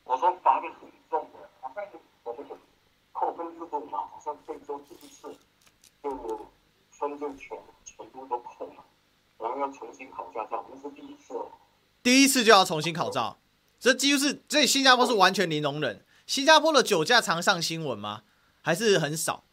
[0.04, 1.84] 我说罚的很重的，好像
[2.24, 2.56] 我们的
[3.12, 5.36] 扣分制度嘛，好像这周第一次
[6.02, 6.10] 就
[6.90, 8.84] 分就全全部都扣了，
[9.40, 11.52] 然后要重新考驾照，那是第一次哦。
[12.02, 13.38] 第一次就要重新考照，
[13.80, 16.04] 这几乎是，这新加坡是完全零容忍。
[16.26, 18.24] 新加坡的酒驾常上新闻吗？
[18.62, 19.44] 还是很少？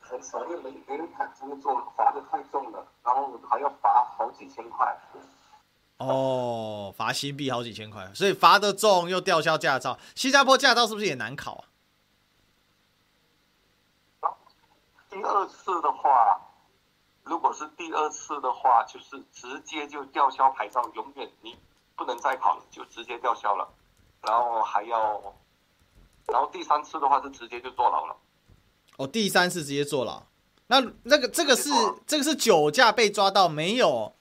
[0.00, 4.98] 很少，因为没没人敢这么做，罚的太重了，然后还要罚好几千块。
[5.98, 9.98] 哦，罚新币好几千块，所以罚得重又吊销驾照。
[10.16, 11.64] 新加坡驾照是不是也难考
[14.20, 14.34] 啊？
[15.08, 16.40] 第二次的话，
[17.22, 21.56] 如果是第二次的话，就是直接就吊销牌照，永远你
[21.94, 23.68] 不能再考了，就直接吊销了，
[24.22, 25.22] 然后还要，
[26.26, 28.16] 然后第三次的话是直接就坐牢了。
[28.96, 30.24] 哦，第三次直接坐牢，
[30.72, 31.68] 那那个这个是
[32.06, 34.14] 这个是酒驾被抓到没有？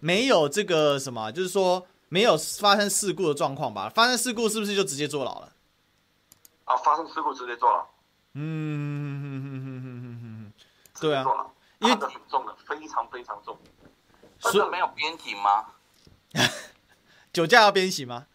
[0.00, 3.88] 没有这个什么，就是说没有发生事故的状况吧？
[3.88, 5.52] 发生事故是不是就直接坐牢了？
[6.64, 7.86] 啊，发生事故直接坐牢。
[8.34, 8.92] 嗯
[11.00, 11.24] 对啊，
[11.78, 13.56] 因为很重的，非常非常重。
[14.42, 15.66] 但是没有鞭刑吗？
[17.32, 18.26] 酒驾要鞭刑吗？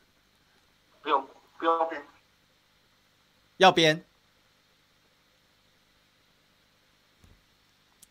[1.03, 1.27] 不用，
[1.59, 2.07] 不用鞭。
[3.57, 4.05] 要鞭。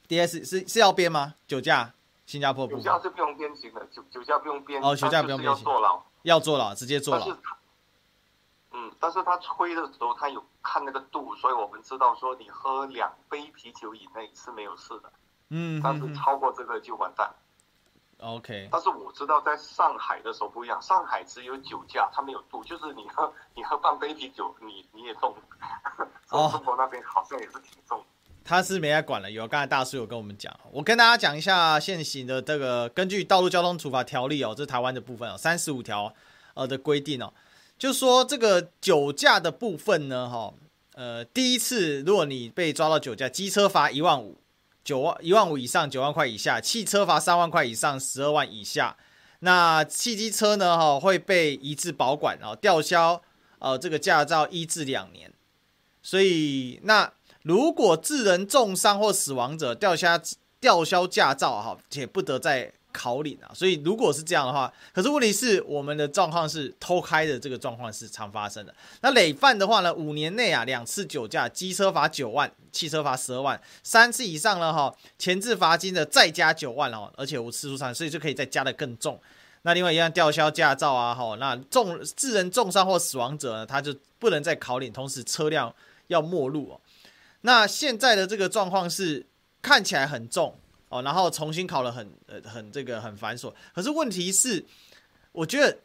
[0.09, 1.35] DS 是是要编吗？
[1.47, 1.93] 酒驾，
[2.25, 2.77] 新加坡不。
[2.77, 4.83] 酒驾是不用鞭刑的，酒酒驾不用鞭。
[4.83, 5.65] 哦，酒驾不用鞭刑。
[5.65, 6.03] 要坐牢。
[6.23, 7.27] 要坐牢，直接坐牢。
[8.71, 15.13] 嗯，但是他吹的时候，他有看那个度，所以我们知道说你喝两杯啤酒以内是没有事的。
[15.51, 15.81] 嗯。
[15.83, 17.31] 但是超过这个就完蛋。
[18.21, 18.69] OK。
[18.73, 25.35] 但是我知道在上海的时候不一样，上海只有酒驾，他没有度，就是你喝你喝半杯啤酒，你你也中。
[26.31, 26.49] 哦。
[26.53, 28.03] 中国那边好像也是挺重。
[28.49, 36.15] 他是没来管了，有刚才大叔有跟我们讲，我跟大家讲一下现行的这个根据《道路交通处罚条例》哦，这台湾的部分哦，三十五条
[36.55, 37.31] 呃的规定哦，
[37.79, 40.55] 就说这个酒驾的部分呢，哈，
[40.95, 44.39] 呃，第一次如果你被抓到酒驾，机车罚一万五，
[44.83, 48.97] 九万一万五以上九万块以下，汽车罚三万块以上十二万以下，
[49.41, 53.21] 那汽机车呢，哈，会被移至保管哦，吊销
[53.59, 55.31] 呃这个驾照一至两年，
[56.03, 57.13] 所以那。
[57.49, 60.21] 如果致人重伤或死亡者，吊销
[60.61, 63.49] 吊销驾照哈，且不得再考领啊。
[63.55, 68.75] 所以如果是这样的话，可是问题是我们的状况是偷开的这个状况是常发生的。
[69.01, 79.19] 那累犯的话呢，五年内啊两次酒驾，机车罚九万，汽车罚十二万，三次以上呢哈，前置罚金的再加九万哦，而且无次数上，所以就可以再加得更重。
[79.63, 85.75] 那另外一样吊销驾照啊哈，那重致人重伤或死亡者呢，他就不能再考领，同时车辆
[86.09, 86.81] 要没入哦。
[87.43, 89.24] 那现在的这个状况是
[89.62, 90.59] 看起来很重
[90.89, 94.64] 哦，然后重新考了很呃很这个很繁琐，可是问题是，
[95.32, 95.78] 我觉得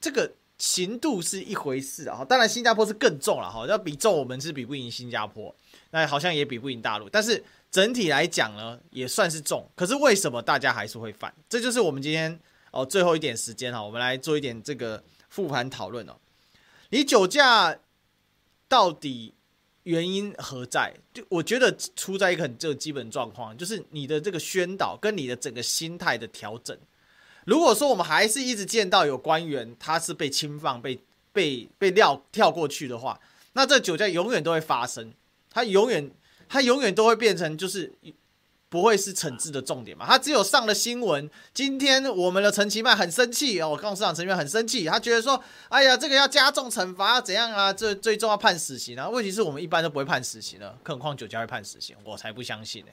[0.00, 5.54] 这个刑度是一回事啊，当然新加坡是更重了哈，要比重我们是比不赢新加坡，
[5.92, 11.32] 那好像也比不赢大陆，但是整体来讲呢也算是重，可是为什么大家还是会犯？
[11.48, 12.38] 这就是我们今天
[12.70, 16.16] 哦最后一点时间哈，我们来做一点这个复盘讨论哦，
[16.90, 17.78] 你酒驾
[18.68, 19.32] 到底？
[19.86, 20.92] 原因何在？
[21.14, 26.76] 就我觉得出在一个很这个基本状况，就是你的这个宣导跟你的整个心态的调整。
[27.44, 30.98] 如果说我们还是一直见到有官员他是被侵犯、被
[31.32, 33.20] 被被撂跳过去的话，
[33.52, 35.12] 那这酒驾永远都会发生，
[35.50, 36.10] 他永远
[36.48, 37.92] 他永远都会变成就是。
[38.76, 40.04] 不会是惩治的重点嘛？
[40.06, 41.30] 他只有上了新闻。
[41.54, 47.72] 今天我们的陈其迈很生气哦，我告诉市长陈其迈很生气，他觉得说，哎呀，这个要加重惩罚，怎样啊？
[47.72, 49.08] 这最终要判死刑啊？
[49.08, 52.92] 问题是我们一般都不会判死刑的，更何况酒驾会判死刑，我才不相信呢，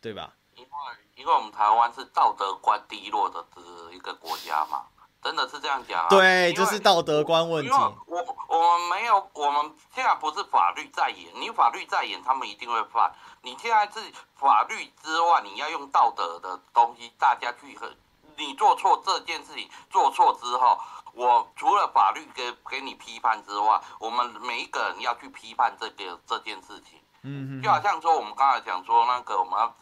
[0.00, 0.32] 对吧？
[0.54, 0.68] 因为
[1.16, 3.44] 因为我们台湾是道德观低落的
[3.92, 4.84] 一个国家嘛。
[5.22, 6.06] 真的是这样讲啊？
[6.08, 7.70] 对，就是道德观问题。
[7.70, 13.12] 因为我我们没有，我们现在不是法律在演，你法律在演，他们一定会犯。
[13.42, 17.90] 你现在是法律之外，你要用道德的东西，大家去和
[18.36, 20.78] 你做错这件事情，做错之后，
[21.12, 26.98] 我除了法律给给你批判之外，我们每一个人要去批判这个这件事情。
[27.22, 27.62] 嗯嗯。
[27.62, 29.74] 就好像说，我们刚才讲说那个，我们要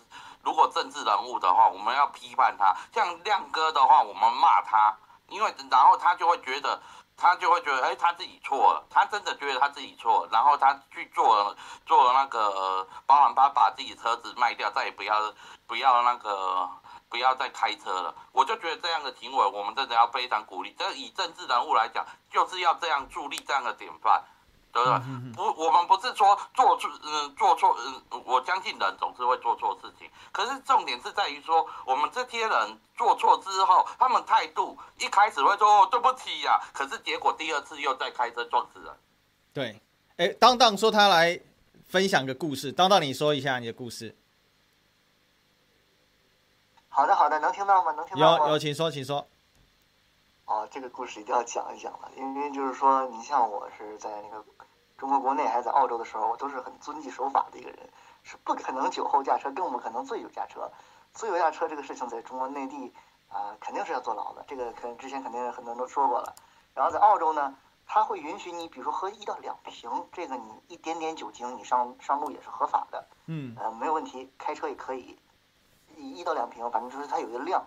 [0.42, 2.74] 如果政治人物的话，我们要批判他。
[2.92, 4.96] 像亮哥的话，我们骂他。
[5.28, 6.80] 因为然后他就会觉得，
[7.16, 11.56] 他就会觉得，哎，他自己错了，他真的觉得他自己错，然后他去做了
[11.86, 15.34] 做了那个，包含他把自己车子卖掉，再也不要
[15.66, 16.68] 不要那个
[17.08, 18.14] 不要再开车了。
[18.32, 20.74] 我就觉得这样的行为，我们真的要非常鼓励。
[20.78, 24.24] 这以政治人物来讲，就是要这样助力这样的典范。
[24.84, 25.32] 对不对？
[25.34, 30.08] 不，我们不是说做错，嗯，做错，嗯，我相信人总是会做错事情。
[30.32, 38.92] 可是重点是在于说，我们这些人做错之后，他们态度一开始会说哦，对不起呀，可是结果第二次又在开车撞死人。
[39.52, 39.80] 对，
[40.16, 41.40] 哎，当当说他来
[41.88, 44.14] 分享个故事，当当你说一下你的故事。
[46.88, 47.92] 好的，好的，能听到吗？
[47.92, 48.46] 能听到吗？
[48.46, 49.26] 有有，请说，请说。
[50.46, 54.44] 哦，这个故事一定要讲一讲了，因为就是说，你像我是在那个
[54.98, 57.88] 中国国内，还是在澳洲的时候，我都是很遵纪守法的一个人，
[58.24, 60.70] 是不可能酒后驾车，更不可能醉酒驾车。
[61.14, 62.92] 醉酒驾车这个事情，在中国内地
[63.28, 66.34] 啊、呃，肯定是要坐牢的，这个可能之前肯定很多人都说过了。
[66.74, 67.54] 然后在澳洲呢，
[67.86, 75.16] 他会允许你，比如说喝一到两瓶，这个你一点点酒精，你上上路也是合法的，嗯，呃，没有问题，开车也可以，
[75.96, 77.64] 一一到两瓶，反正就是它有一个量。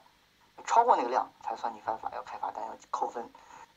[0.64, 3.28] 超过那个量才算你犯法，要开罚单，要扣分。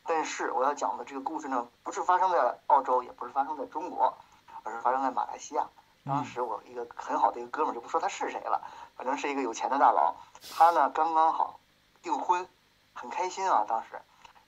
[0.06, 4.14] 但是我要讲的这个故事呢，不是发生在澳洲，也不是发生在中国，
[4.62, 5.66] 而是发生在马来西亚。
[6.04, 8.62] 当时我一个很好的一个哥们儿，就不说他是谁了，
[8.96, 10.14] 反正是一个有钱的大佬。
[10.54, 11.58] 他呢刚刚好
[12.02, 12.46] 订婚，
[12.92, 14.00] 很开心啊当时。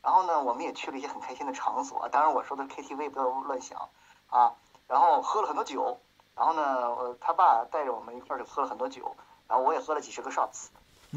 [0.03, 3.89] 然后呢，我们也去了一些很开心的场所，当然我说的 KTV 不要乱想
[4.29, 4.55] 啊。
[4.87, 5.99] 然后喝了很多酒，
[6.37, 9.17] 然后呢，他爸带着我们一块儿就喝了很多酒，
[9.49, 10.69] 然后我也喝了几十个 shots。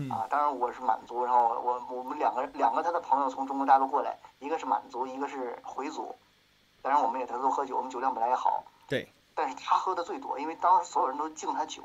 [0.09, 6.15] 啊，当然我是满族，然后我我们两个两个他的朋友从中国大陆过来，一个是满族，一个是回族，
[6.81, 11.83] 当然我们也都喝酒，我们酒量本来也好，对，但是他喝的最多，因为当时所有人都敬他酒。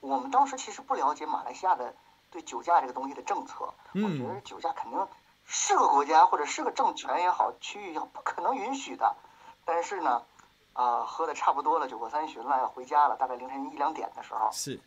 [0.00, 1.94] 我们当时其实不了解马来西亚的
[2.30, 5.06] 对酒驾这个东西的政策，我觉得酒驾肯定
[5.44, 9.14] 是个国家或者是个政权也好，区域也好，不可能允许的。
[9.66, 10.22] 但是呢，
[10.72, 14.80] 啊、呃，喝的差不多了，酒过三巡了，要回家了，大概凌晨一两点的时候，是。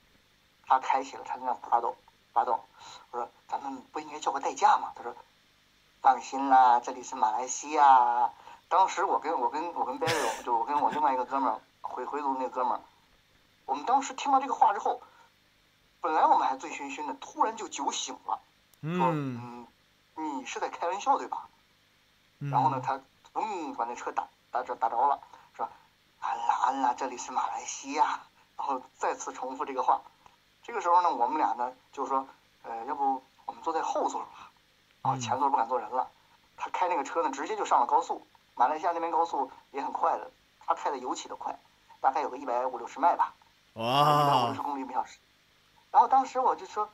[0.66, 1.96] 他开启了他那辆 Prado，
[2.32, 2.60] 发动。
[3.12, 5.16] 我说：“咱们不应该叫个代驾吗？”他说
[6.02, 8.32] ：“放心啦，这里是马来西亚。”
[8.70, 12.82] 当时我跟我跟我跟 Barry，就我跟我另外一个哥们儿回回族那个哥们儿，
[13.66, 15.02] 我们当时听到这个话之后，
[16.02, 18.40] 本来我们还醉醺醺的，突然就酒醒了，
[18.82, 19.68] 说：“嗯，
[20.16, 21.48] 你是在开玩笑对吧？”
[22.52, 23.00] 然后呢，他
[23.36, 25.20] 嗯把那车打打着打着了，
[25.56, 25.70] 说
[26.20, 28.24] ：“安啦安啦，这里是马来西亚。”
[28.58, 30.02] 然后再次重复这个话。
[30.64, 32.26] 这个时候呢，我们俩呢就说，
[32.64, 34.50] 呃，要不我们坐在后座吧，
[35.02, 36.08] 啊，前座不敢坐人了。
[36.56, 38.26] 他开那个车呢，直接就上了高速。
[38.56, 40.32] 马来西亚那边高速也很快的，
[40.66, 41.54] 他开的尤其的快，
[42.00, 43.34] 大概有个一百五六十迈吧，
[43.74, 45.20] 哇，一百五六十公里每小时。
[45.92, 46.88] 然后当时我就说，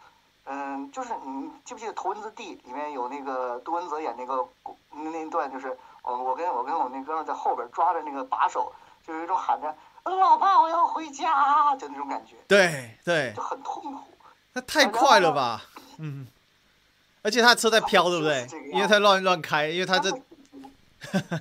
[0.45, 4.47] 嗯、呃，就是你记不记得《头文字 D》里面有那个杜文泽演那个
[4.89, 8.73] 那那一段，就是我我跟我跟我那哥们在后边抓着那个把手，
[9.05, 9.75] 就有一种喊着。
[10.17, 12.35] 老爸，我要回家，就那种感觉。
[12.47, 14.03] 对对，就很痛苦。
[14.53, 15.61] 那太快了吧？
[15.97, 16.27] 嗯，
[17.21, 18.47] 而且他车在飘，对不对？
[18.71, 20.11] 因为他乱乱开，因为他这。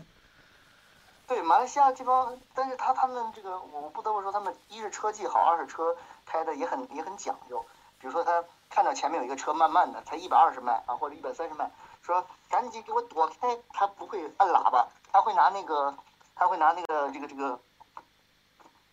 [1.27, 5.95] 对，马来西亚这帮，但是他他们这个，我不得不说，他们一是车技好，二是车
[6.25, 7.65] 开的也很也很讲究。
[8.01, 11.71] 比如说，他看到前面有一个车慢慢的，才一百二十迈啊，或者一百三十迈，
[12.03, 15.95] 说赶紧给我躲开，他不会按喇叭，他会拿那个，
[16.35, 17.59] 他会拿那个这个这个。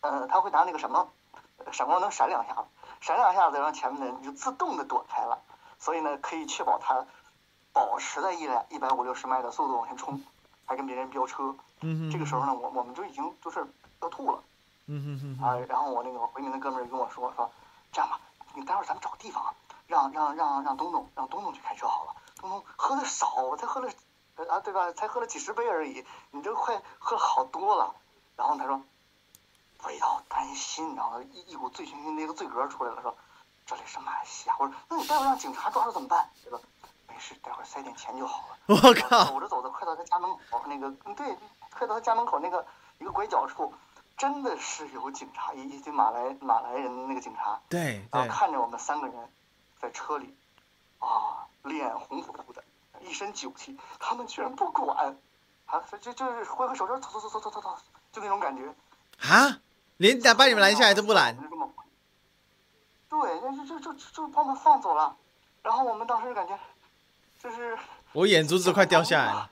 [0.09, 1.07] 呃，他会拿那个什么
[1.71, 2.65] 闪光灯闪两下子，
[3.01, 5.41] 闪两下子，让前面的人就自动的躲开了，
[5.79, 7.05] 所以呢，可以确保他
[7.73, 10.21] 保持在一百一百五六十迈的速度往前冲，
[10.65, 11.55] 还跟别人飙车。
[11.81, 13.65] 嗯这个时候呢，我我们就已经就是
[14.01, 14.39] 要吐了。
[14.87, 17.49] 嗯嗯啊，然后我那个回民的哥们儿跟我说说，
[17.91, 18.19] 这样吧，
[18.53, 19.53] 你待会儿咱们找个地方，
[19.87, 22.15] 让让让让东东让东东去开车好了。
[22.39, 23.89] 东东喝的少，我才喝了
[24.49, 24.91] 啊，对吧？
[24.91, 27.95] 才喝了几十杯而已，你这快喝好多了。
[28.35, 28.81] 然后他说。
[29.85, 33.15] 不要担心，然后一一股醉醺醺的一个醉嗝出来了，说
[33.67, 36.59] ：“这里是马来西亚。”我说：“那你待会让警察抓住怎么办？”对吧
[37.07, 39.25] ：“没事，待会塞点钱就好了。”我靠！
[39.25, 41.37] 走着走着，快到他家门口那个，对，
[41.71, 42.65] 快到他家门口那个
[42.97, 43.71] 一个拐角处，
[44.17, 49.31] 真的是有警察，一一群马来马来人的那个警察，对，然后看着我们三个人
[49.79, 50.35] 在车里，
[50.97, 52.63] 啊，脸红扑扑的，
[53.01, 55.15] 一身酒气，他们居然不管，
[55.67, 57.77] 啊，就就是挥挥手说：“走走走走走走走，
[58.11, 58.73] 就那种感觉。”
[59.21, 59.61] 啊！
[59.97, 61.37] 连打把你们拦下来都不拦，
[63.07, 65.15] 对，就就就就把我们放走了，
[65.63, 66.59] 然后我们当时就感觉，
[67.39, 67.77] 就是
[68.11, 69.51] 我眼珠子快掉下来了，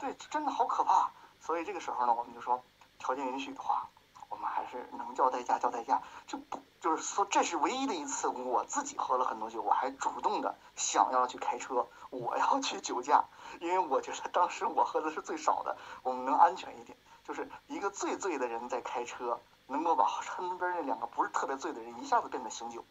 [0.00, 1.10] 对，真的好可怕。
[1.40, 2.62] 所以这个时候呢，我们就说，
[2.98, 3.88] 条件允许的话，
[4.28, 13.24] 我们还是能叫代驾叫代驾，就不就是说，这是唯一的一次我自己喝了很多酒，我还主动的想要去开车，我要去酒驾，
[13.60, 16.98] 因为我觉得当时我喝的是最少的，我们能安全一点。
[17.28, 22.82] 就是一个醉醉的人在开车，能够把身边那两个不是特别醉的人一下子变得醒酒，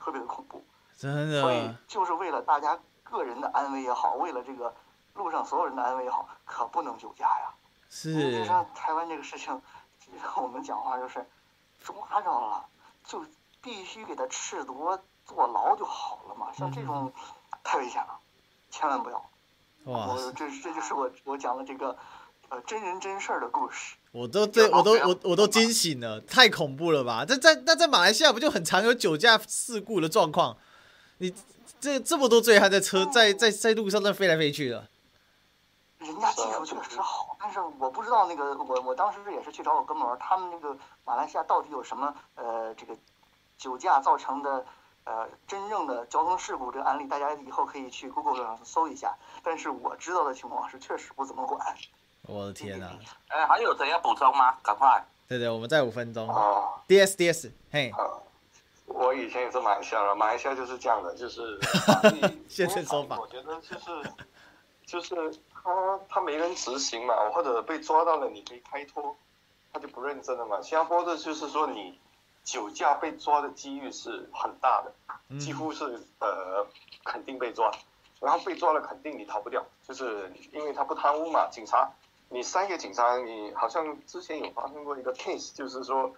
[0.00, 0.64] 特别的恐怖。
[0.98, 1.40] 真的。
[1.40, 4.74] 所以就是为了大家个人的安危也好，为了这个
[5.14, 7.54] 路上所有人的安危也好，可不能酒驾呀。
[7.88, 8.10] 是。
[8.10, 9.62] 你像台湾这个事情，
[10.34, 11.24] 我们讲话就是
[11.80, 12.66] 抓着了，
[13.04, 13.24] 就
[13.62, 16.52] 必须给他褫夺坐牢就好了嘛。
[16.52, 17.12] 像这种
[17.62, 18.18] 太危险了，
[18.70, 19.24] 千万不要。
[19.84, 20.06] 哇！
[20.08, 21.96] 我这这就是我我讲的这个
[22.48, 23.96] 呃真人真事儿的故事。
[24.12, 27.24] 我都这我都我我都惊醒了，太恐怖了吧？
[27.24, 30.56] 这在那在马来西亚不就很常有酒驾事故的状况？
[31.18, 31.34] 你
[31.80, 34.88] 这这么多醉汉在车在在在路上那飞来飞去的。
[35.98, 42.96] 人家技术确实好，但是我不知道那个我我当时也是去找我哥们儿，他们那个马来西亚到底有什么呃这个
[43.58, 44.64] 酒驾造成的
[45.04, 49.16] 呃真正的交通事故这个案例，大家以后可以去 Google 上搜一下。
[49.42, 51.76] 但是我知道的情况是确实不怎么管。
[52.28, 52.86] 我的天哪！
[53.28, 54.54] 哎，还有谁要补充吗？
[54.62, 55.02] 赶快！
[55.26, 56.28] 对对，我们再五分钟。
[56.28, 57.90] 哦，DS DS，嘿。
[58.86, 61.58] 我以前也是马来西亚人，马来西亚就是这样的，就是
[62.48, 63.18] 现身说法。
[63.18, 64.12] 我觉得就是
[64.84, 65.14] 就是
[65.52, 69.16] 他他没人执行嘛，或者被抓到了，你可以开脱，
[69.72, 70.60] 他就不认真了嘛。
[70.60, 71.98] 新加坡的就是说你
[72.44, 75.84] 酒驾被抓的几率是很大的，几乎是
[76.20, 76.66] 呃
[77.04, 77.70] 肯定被抓，
[78.20, 81.90] 然后被抓了肯定你逃不掉，就是因为他不贪污嘛，警察。
[82.30, 86.14] 你三个警察，你好像之前有发生过一个 case，就是说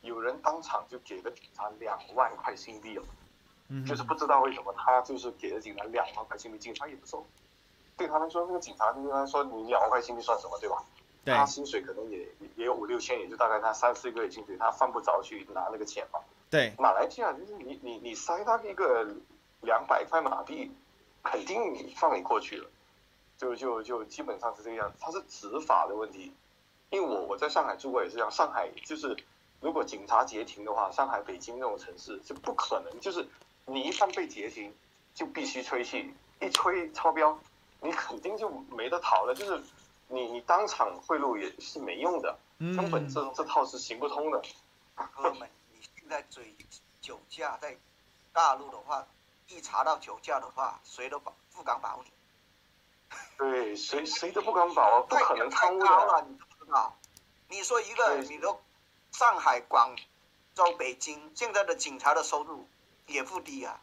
[0.00, 3.04] 有人当场就给了警察两万块新币了，
[3.68, 7.24] 嗯，就是不知道为什么他就是给了警察两万块新币，警察也不收，
[7.96, 10.82] 对他来说，那个警察就跟他说，你两万块新币算什么，对吧？
[11.24, 12.26] 对，他薪水可能也
[12.56, 16.20] 也有五六千，也就大概他三四个月薪水，他犯不着去拿那个钱嘛。
[16.50, 19.06] 对，马来西亚就是你你你塞他一个
[19.62, 20.70] 两百块马币，
[21.22, 22.68] 肯定放你过去了。
[23.36, 26.32] 就就就基本上是这个样子，它是执法的问题，
[26.90, 29.16] 因为我我在上海住过也是这样，上海就是
[29.60, 33.26] 如果警察截停的话，上海、北京那种城市就不可能，就是
[33.66, 34.72] 你一旦被截停，
[35.14, 37.38] 就必须吹气，一吹超标，
[37.80, 39.62] 你肯定就没得逃了，就是
[40.08, 44.42] 你你当场贿赂也是没用的，根本这这套是行不通的。
[45.14, 46.54] 哥们，你现在嘴
[47.00, 47.76] 酒驾在
[48.32, 49.04] 大陆的话，
[49.48, 52.10] 一查到酒驾的话，谁都保不敢保你。
[53.38, 56.24] 对，谁谁都不敢保啊，不可能贪污的。
[56.28, 56.94] 你不知道，
[57.48, 58.60] 你说一个，你说
[59.12, 59.94] 上海、广
[60.54, 62.66] 州、北京现在的警察的收入
[63.06, 63.80] 也不低啊，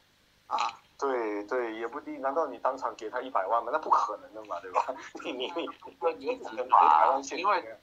[0.47, 0.57] 啊。
[0.97, 2.11] 对对，也不低。
[2.17, 3.71] 难道你当场给他一百万吗？
[3.73, 4.85] 那不可能的嘛，对吧？
[5.23, 5.67] 你 你你，
[6.19, 7.39] 你不可能台湾县。
[7.39, 7.79] 因为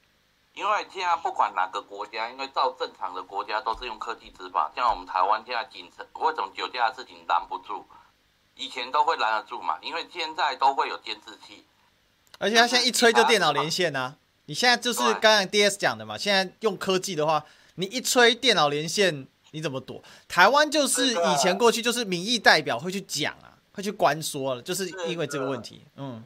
[0.55, 7.85] 因为现在不管哪个国家，因为照正常的国家都是用科技执法，像我们台湾现在警察，为什么酒驾的事情拦不住？
[8.59, 11.65] 以前都会拦得住嘛，因为现在都会有监视器，
[12.39, 14.17] 而且他现在一吹就电脑连线呐、啊。
[14.47, 17.45] 你现在就是刚刚 DS 讲的嘛，现在用科技的话，
[17.77, 20.03] 你一吹电脑连线，你怎么躲？
[20.27, 25.85] 台湾就是以前过去就是民意代表会去讲啊，会去关说了，就是因为这个问题。
[25.97, 26.25] 嗯，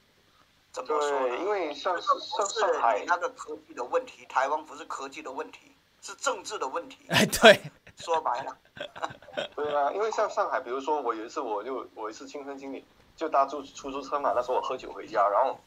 [0.72, 1.36] 怎么说？
[1.36, 5.58] 因为像像上海那个科技的问题，台湾不是科技的问题，
[6.00, 6.96] 是政治的问题。
[7.08, 7.60] 哎，对。
[7.96, 8.56] 说白了，
[9.54, 12.84] 对啊，因为像上海，比如说我有一次，我就我一次亲身经历，
[13.16, 15.58] 就搭出出租车嘛，那时候我喝酒回家，然后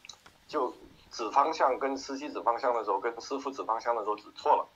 [0.46, 0.72] 就
[1.10, 4.66] 指方向跟司机指方向的时候，跟师傅指方向的时候指错了，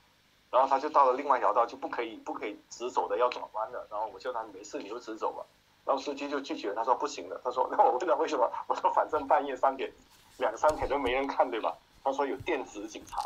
[0.51, 5.45] 然后他就到了另外一条道，就不可以不可以直走的，要转弯的，然后我叫他没事你就直走吧，
[5.85, 9.93] 然后司机就拒绝，他说不行的，他说那我问他为什么，我说反正半夜三点
[10.39, 13.23] 两三点都没人看对吧，他说有电子警察。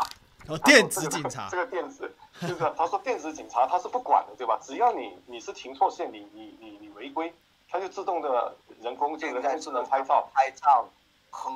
[0.46, 4.58] 哦，电子警察，这个电子就是他说电子警察他是不管的，对吧？
[4.62, 7.32] 只要你你是停错线，你你你你违规，
[7.70, 10.86] 他就自动的人工就人工智能拍照，拍照，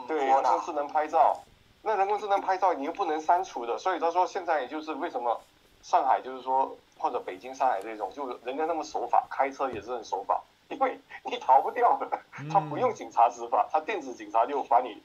[0.07, 1.39] 对，人工智能拍照，
[1.83, 5.39] 那人工智能拍照你又不能删除的，所以他说现在也就是为什么
[5.83, 12.09] 上海就是说或者北京、上海这种，就人家那么守法，开车也是很守法，因为 你逃不掉的，
[12.51, 15.03] 他不用警察执法，他电子警察就把你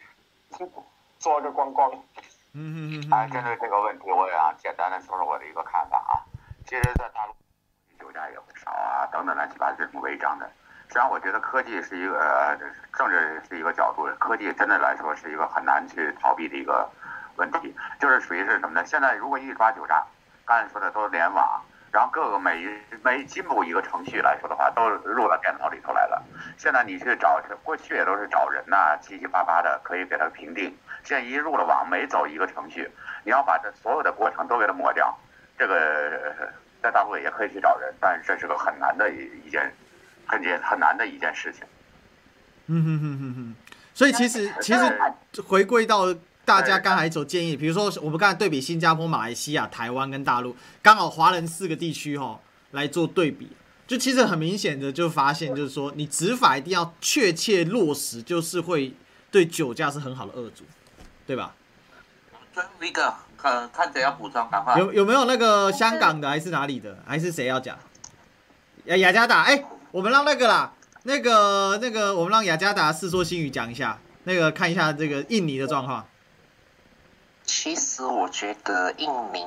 [1.20, 1.92] 抓个光光。
[2.56, 6.22] 嗯嗯嗯，啊，针对这个问题，我也要简单的说说我的一个看法啊。
[6.66, 7.34] 其实，在大陆，
[8.00, 10.46] 酒驾也不少啊，等等乱七八糟这种违章的。
[10.88, 12.56] 实际上，我觉得科技是一个呃
[12.94, 16.88] 政治是一个角度，科技真的来说是一个很难去逃避的一个
[17.38, 17.76] 问题。
[18.00, 18.86] 就是属于是什么呢？
[18.86, 20.06] 现在如果一抓酒驾，
[20.46, 21.60] 刚才说的都是联网，
[21.92, 22.70] 然后各个每一
[23.02, 26.24] 每进步一个程序来说的话，都入到电脑里头来了。
[26.56, 30.78] 现在你去找，过去也都是找人呐、七七八八的可以给他评定。
[31.04, 32.90] 现在一入了网，每走一个程序，
[33.24, 35.16] 你要把这所有的过程都给它抹掉。
[35.58, 36.34] 这个
[36.82, 39.72] 在大陆也可以去找人，但是这是个很难的一件，
[40.26, 41.64] 很简很难的一件事情。
[42.68, 43.56] 嗯哼哼哼哼。
[43.94, 44.80] 所以其实其实
[45.46, 46.12] 回归到
[46.44, 52.40] 大家刚才所建议，比如说我们刚才对比新加坡、马来西亚、台湾跟大陆，刚好华人四个地区哈
[52.72, 58.94] 来做对比，就其实很明显的就发现，就是说你执法一定要确切落实，就是会
[59.30, 60.64] 对酒驾是很好的遏阻。
[61.26, 61.54] 对吧？
[62.54, 64.78] 最后一个，看看谁要补充，赶快。
[64.78, 67.78] 有有没有那个香港的，还是哪里的，还是谁要讲？
[68.86, 76.06] 雅雅加达，哎、欸，我们让那个啦，那个那个，我们让雅加达世说新语讲一下，那个看一下这个印尼的状况。
[77.44, 79.46] 其实我觉得印尼。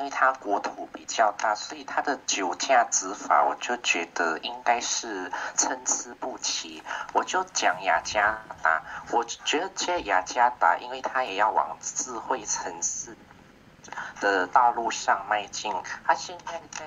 [0.00, 6.82] 因为它国土比较大，所以它的酒驾执法，我就觉得应该是参差不齐。
[7.12, 8.82] 我就讲雅加达，
[9.12, 13.14] 我觉得这雅加达，因为它也要往智慧城市
[14.22, 15.70] 的道路上迈进，
[16.06, 16.86] 它现在在。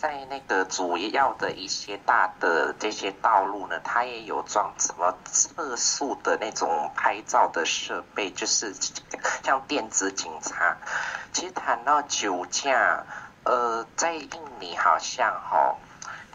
[0.00, 8.74] 在那个主要的一些大的这些道路呢，它也有装什么测速的那种拍照的设备，就是
[9.44, 10.78] 像电子警察。
[11.34, 13.04] 其实谈到酒驾，
[13.44, 15.76] 呃，在印尼好像哈。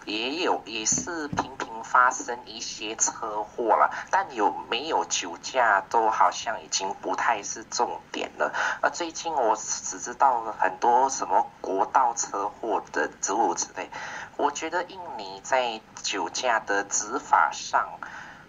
[0.05, 1.49] 也有，也是频
[1.91, 8.53] 发生一些车祸了，但有没有酒驾都好像已经不太是重点了。
[8.81, 13.89] 而最近我只知道很多什么国道车祸的植物之类。
[14.37, 17.87] 我觉得印尼在酒驾的执法上，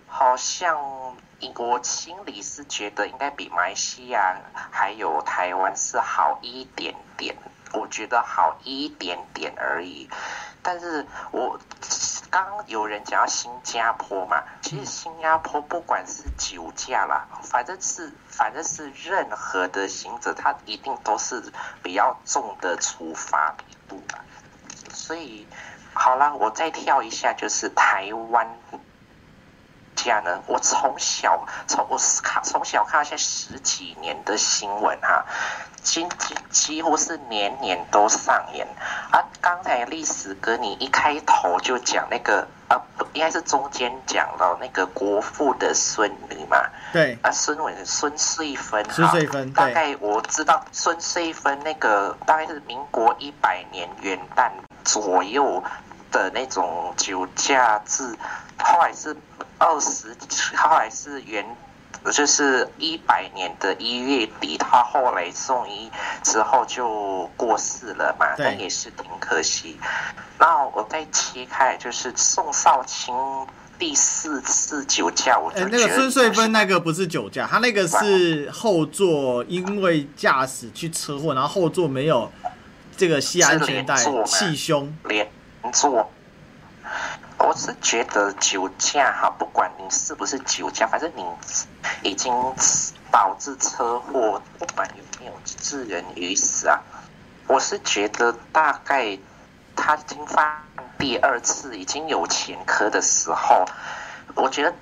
[0.09, 0.79] 好像
[1.57, 4.37] 我心里是觉得应该比马来西亚
[4.71, 7.37] 还有台湾是好一点点。
[7.73, 10.09] 我觉得好一点点而已。
[10.63, 11.59] 但是我
[12.45, 21.43] 刚有人讲到新加坡嘛，其实新加坡不管是酒驾啦，反正是反正是任何的行者，他一定都是
[21.83, 24.19] 比较重的处罚力度嘛。
[24.93, 25.47] 所以
[25.95, 28.47] 好啦，我再跳一下，就是台湾
[29.97, 35.25] 家呢，我从小从我看从小看到现在十几年的新闻哈。
[35.83, 38.67] 几几几乎是年年都上演
[39.13, 39.23] 啊！
[39.41, 46.59] 刚才历史哥你一开头就讲那个啊，不应该是中间讲到那个国父的孙女嘛？
[46.93, 54.51] 对啊，孙文孙穗芬，孙穗芬，大概我知道孙穗芬那个大概是民国一百年元旦
[54.83, 55.63] 左右
[56.11, 58.05] 的那种酒驾制，
[58.59, 59.17] 后来是
[59.59, 60.17] 二十，
[60.57, 61.45] 后来是原。
[62.13, 65.91] 就是一百年的一月底，他后来送医
[66.23, 69.77] 之后就过世了嘛，那也是挺可惜。
[70.39, 73.13] 那我再切开，就是宋少卿
[73.77, 82.31] 第四次酒驾，我觉得、欸、那个孙穗芬那个不是酒驾，他那个是后座因为驾驶去车祸，然后后座没有
[82.97, 85.29] 这个系安全带，气胸连
[85.73, 86.11] 做。
[87.39, 91.25] 我是觉得酒驾哈，不管你是不是酒驾，反正你
[92.03, 92.33] 已经
[93.11, 96.81] 导致车祸，不管有没有致人于死啊，
[97.47, 99.19] 我是觉得大概
[99.75, 100.63] 他已经犯
[100.99, 103.65] 第二次，已经有前科的时候。
[104.35, 104.75] 我觉得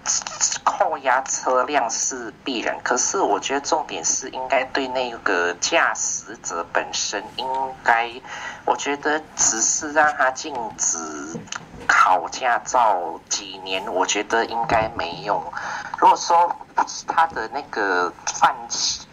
[0.64, 7.46] 扣押车辆是必然，可是我觉得重点是应该对那个驾驶者本身应
[7.84, 8.10] 该，
[8.64, 10.98] 我觉得只是让他禁止
[11.86, 15.40] 考驾照几年，我觉得应该没用。
[15.98, 16.50] 如果说
[17.06, 18.54] 他的那个犯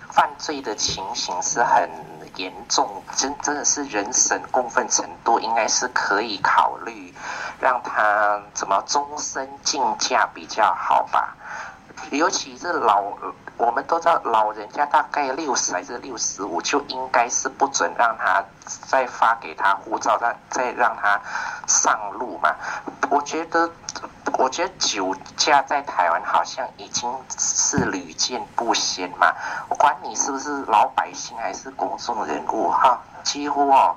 [0.09, 1.89] 犯罪的情形是很
[2.35, 7.13] 严重，真真的是人神共愤程度，应该是可以考虑
[7.59, 11.35] 让他怎么终身禁驾比较好吧。
[12.09, 13.03] 尤其是老，
[13.57, 18.43] 我们都知道老人家大概六十还是六十五，就应该是不准让他
[18.87, 21.21] 再发给他护照，再再让他
[21.67, 22.55] 上路嘛。
[23.09, 23.69] 我觉得。
[24.37, 29.33] 我觉得酒驾在台湾好像已经是屡见不鲜嘛。
[29.69, 33.95] 我管你是不是老百姓还是公众人物哈，几乎哦，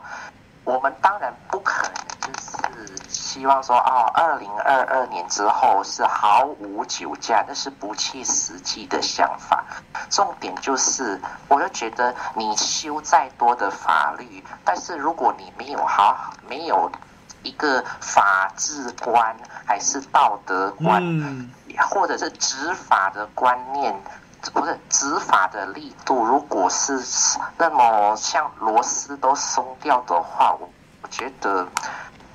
[0.65, 9.65] 我们当然不可能就是希望说哦，二零二二年之后是毫无酒驾，那是不切实际的想法。
[10.11, 16.91] 重点就是，我就觉得你修再多的法律，但是如果你没有好没有。
[17.45, 21.51] 一个法治观还是道德观，嗯、
[21.91, 23.95] 或者是执法的观念，
[24.53, 27.01] 不是执法的力度，如果是
[27.57, 30.69] 那么像螺丝都松掉的话，我
[31.03, 31.69] 我觉得，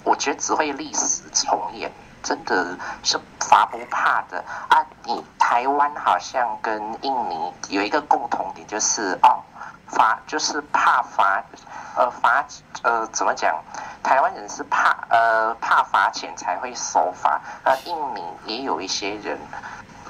[0.04, 1.92] 我觉得只会历史重演，
[2.24, 4.86] 真的是罚不怕的啊！
[5.06, 9.42] 你台湾好像跟印尼有一个共同点，就是哦，
[9.90, 11.44] 罚就是怕罚。
[11.96, 12.46] 呃，罚
[12.84, 13.54] 呃，怎么讲？
[14.02, 19.38] 台湾人是怕呃怕罚钱才会守法，那印尼也有一些人，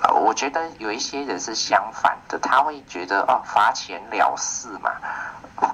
[0.03, 4.91] 呃，我觉得有一些人是相反的，他会觉得哦，罚钱了事嘛。
[5.61, 5.71] 嗯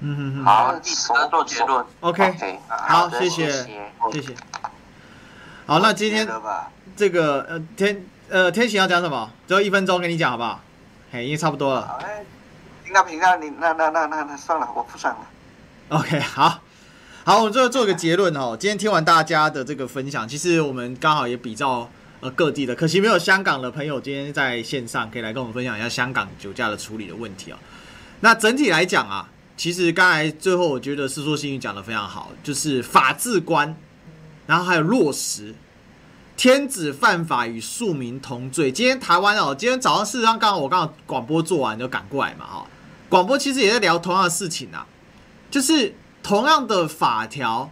[0.00, 0.44] 嗯嗯。
[0.44, 1.86] 好，说做结论。
[2.00, 4.36] OK，好，谢谢，谢谢。
[5.64, 6.28] 好，那今天
[6.94, 9.30] 这个呃天呃天喜要讲什么？
[9.46, 10.60] 最后一分钟跟你讲好不好？
[11.12, 11.98] 嘿，因为差不多了。
[12.90, 15.20] 评价评价你，那那那那那算了，我不算了。
[15.90, 16.60] OK，好，
[17.24, 18.56] 好，我们最后做个结论哦。
[18.58, 21.88] 今天听完大家的这个分享，其实我们刚好也比较
[22.18, 27.56] 呃各地的，可惜没有香港的朋友今天在线上可以来跟我们分享一下香港酒驾的处理的问题哦。
[28.18, 33.76] 那整体来讲啊，其实刚才最后我觉得世说新语讲的非常好，就是法治观，
[34.48, 35.54] 然后还有落实。
[36.36, 38.72] 天子犯法与庶民同罪。
[38.72, 42.66] 今天台湾哦，今天早上事实上刚好我刚好广播做完就赶过来嘛哈。
[43.10, 44.86] 广播其实也在聊同样的事情啊，
[45.50, 45.92] 就是
[46.22, 47.70] 同样的法条，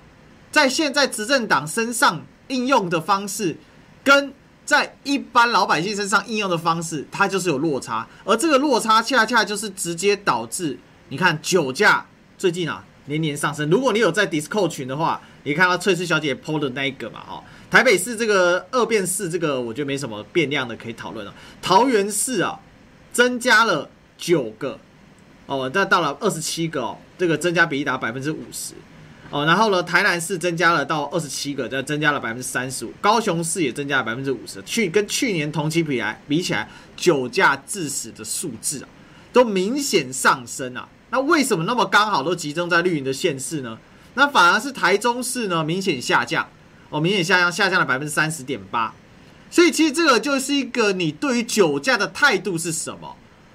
[0.51, 3.57] 在现在执政党身上应用的方式，
[4.03, 4.35] 跟
[4.67, 8.07] 在一般老百姓身上应用的方式，它就是有落差。
[8.25, 10.77] 而这个落差恰恰就是直接导致，
[11.09, 12.05] 你看酒驾
[12.37, 13.71] 最近啊年年上升。
[13.71, 17.45] 如果你有在 d i s c o 群的话，你看到翠丝小姐 PO 的那一个嘛哈。
[17.71, 21.33] 台北市这个二变四，这个我觉得没什么变量的可以讨论了。
[21.63, 22.59] 桃园市啊，
[23.13, 24.79] 增加了九个
[25.49, 28.75] 哦，那到了二十七个哦，这个增加比例达百分之五十
[29.31, 29.47] 哦。
[29.47, 32.93] 然后呢，台南市增加了到二十七个，再增加了百分之三十五。
[33.01, 34.63] 高雄市也增加了百分之五十。
[34.63, 38.89] 去跟去年同期比来比起来，酒驾致死的数字啊，
[39.33, 40.87] 都明显上升啊。
[41.11, 43.79] 那为什么那么刚好都集中在绿营的县市呢？
[44.15, 46.47] 那反而是台中市呢，明显下降。
[46.91, 48.95] 哦，明显下降，下降了百分之三十点八，
[49.51, 53.15] 所以其实这个就是一个你对于酒驾的态度是什么？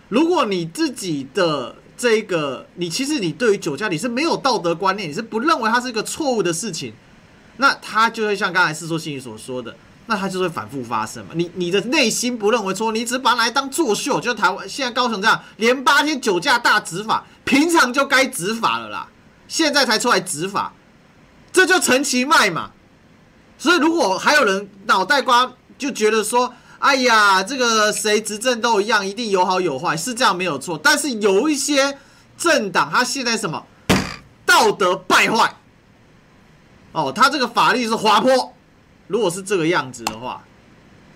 [0.09, 6.93] 如果你自己的这一个，你其实你对于酒驾你是没有道德观念，你是不认为它是一个错误的事情，
[7.57, 9.75] 那它就会像刚才世说新语所说的，
[10.07, 11.31] 那它就会反复发生嘛。
[11.35, 19.07] 你你的内心不认为说，你只把它来当作秀，就台湾现在高雄这样，连八天酒驾大执法，平常就该执法了啦，
[19.47, 20.73] 现在才出来执法，
[21.51, 22.71] 这就陈其迈嘛。
[23.57, 26.53] 所以，如果还有人脑袋瓜就觉得说
[26.83, 31.97] ：“哎呀，这个谁执政都一样，一定有好有坏，是这样没有错。”但是有一些
[32.37, 33.65] 政党，他现在什么
[34.45, 35.55] 道德败坏
[36.91, 38.53] 哦，他这个法律是滑坡。
[39.07, 40.43] 如果是这个样子的话，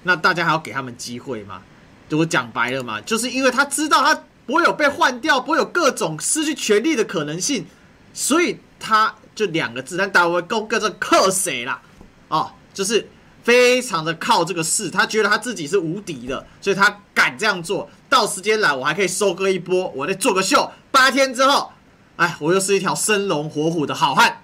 [0.04, 1.62] 那大家还要给他们机会吗？
[2.08, 7.66] 就我讲白了嘛，就是因为他知道他不会有被换掉，不会有各种失去权利的可能性，
[8.14, 11.82] 所以他就两个字，但大家会勾跟着克谁啦？
[12.30, 13.10] 哦，就是
[13.48, 17.90] 非常的靠这个势，他觉得他自己是无敌的，所以他敢这样做。
[18.10, 20.70] 到时间来，我还可以收割一波，我再做个秀。
[20.92, 21.72] 八天之后，
[22.18, 24.44] 哎，我又是一条生龙活虎的好汉。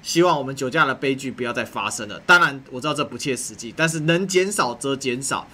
[0.00, 2.18] 希望我们酒驾的悲剧不要再发生了。
[2.24, 5.46] 当然，我知道这不切实际，但是能减少则减少。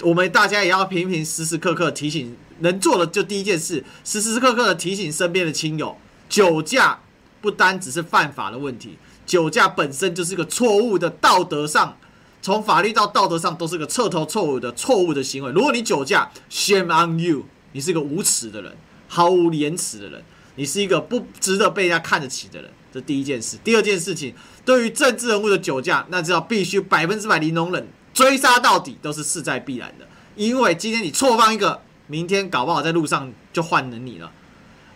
[0.00, 5.96] 我们大家也要频频、时时刻刻提醒，能做的就第一件事，时时刻刻的提醒身边的亲友，
[6.28, 6.98] 酒驾
[7.40, 8.98] 不单只是犯法的问题。
[9.26, 11.96] 酒驾本身就是个错误的道德上，
[12.42, 15.50] 从法律到道德上都是个彻头彻尾的错误的行为。
[15.52, 18.76] 如果你酒驾，shame on you，你是个无耻的人，
[19.08, 20.22] 毫无廉耻的人，
[20.56, 22.70] 你是一个不值得被人家看得起的人。
[22.92, 23.56] 这第一件事。
[23.64, 30.06] 第二件事情，对于政治人物的酒驾，那就要必须百分之百零容忍，追杀到底都是势在必然的。
[30.36, 34.30] 因为今天你错放一个，明天搞不好在路上就换了你了。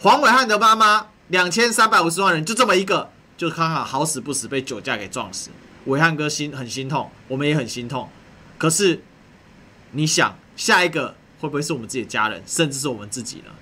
[0.00, 3.10] 黄伟汉的妈妈，两千三百五十万人就这么一个。
[3.38, 5.50] 就看看好死不死被酒驾给撞死，
[5.86, 8.10] 伟汉哥心很心痛，我们也很心痛。
[8.58, 9.00] 可是
[9.92, 13.52] 你想，下一个会不会是我们自己的家人，甚至是我们自己呢？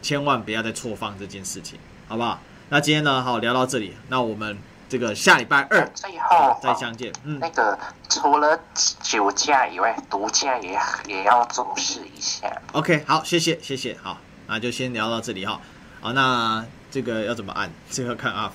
[0.00, 2.40] 千万不要再错放这件事情，好不好？
[2.70, 4.56] 那今天呢，好聊到这里，那我们
[4.88, 7.12] 这个下礼拜二最后再相见。
[7.24, 7.78] 嗯，那个
[8.08, 8.58] 除了
[9.02, 12.50] 酒驾以外，毒驾也也要重视一下。
[12.72, 14.16] OK，好，谢谢谢谢，好，
[14.46, 15.60] 那就先聊到这里哈。
[16.00, 17.70] 好，那这个要怎么按？
[17.90, 18.50] 这个看啊。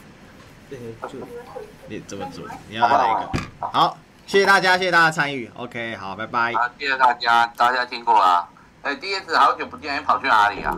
[0.69, 0.79] 对，
[1.09, 1.19] 就
[1.87, 2.43] 你怎么做？
[2.69, 3.67] 你要哪一个？
[3.67, 5.49] 好，谢谢大家，谢谢大家参与。
[5.55, 6.53] OK，好，拜拜。
[6.53, 8.49] 好，谢谢大家，大家听过啊？
[8.81, 10.75] 哎，DS 好久不见，你跑去哪里啊？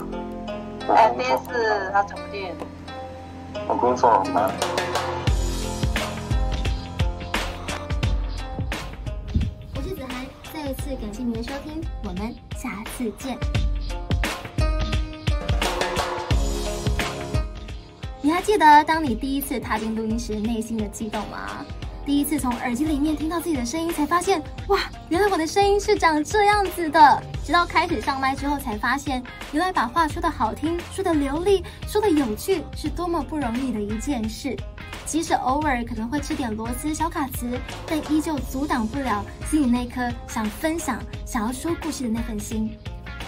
[0.90, 2.56] 哎，DS 好久不见。
[3.68, 4.52] 我工作忙。
[9.76, 13.38] 我是子涵，再一次感谢您的收听，我们下次见。
[18.28, 21.66] 你还记得当你第一次踏进录音室内心的激动吗？
[22.06, 27.24] 第一次从耳机里面听到自己的声音，才发现哇，原来我的声音是长这样子的。
[27.46, 29.24] 直到开始上麦之后，才发现
[29.54, 34.58] 原来把话说得好听、说得流利、说得有趣，是多么不容易的一件事。
[35.06, 42.78] 即使偶尔可能会吃点螺丝、小卡词，但依旧阻挡不了心里那颗想分享、想要说故事的那份心。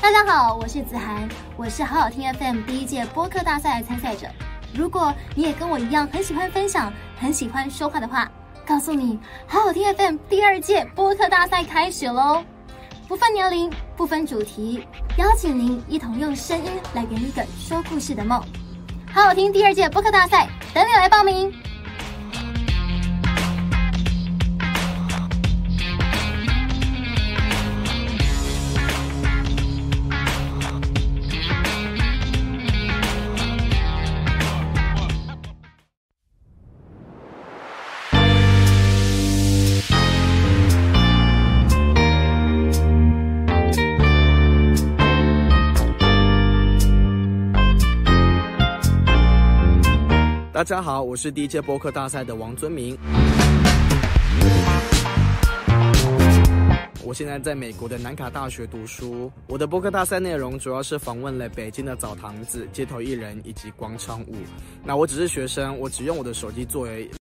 [0.01, 4.27] 大家好，我是子涵，我是好好听 FM 第一届播客大赛的参赛者。
[4.73, 8.29] 如果你也跟我一样很喜欢分享、很喜欢说话的话，
[8.65, 12.43] 告诉你，好好听 FM 第二届播客大赛开始喽！
[13.07, 14.85] 不分年龄、不分主题，
[15.17, 18.39] 邀请您一同用声音来圆一个说故事的梦。
[19.11, 21.51] 好好听第二届播客大赛，等你来报名。
[50.59, 52.97] 大家好，我是第一届播客大赛的王尊明。
[57.01, 59.31] 我现在在美国的南卡大学读书。
[59.47, 64.35] 我的播客大赛内容主要是访问了北京的澡堂子、街头艺人以及广场舞。
[64.83, 67.09] 那我只是学生，我只用我的手机作为。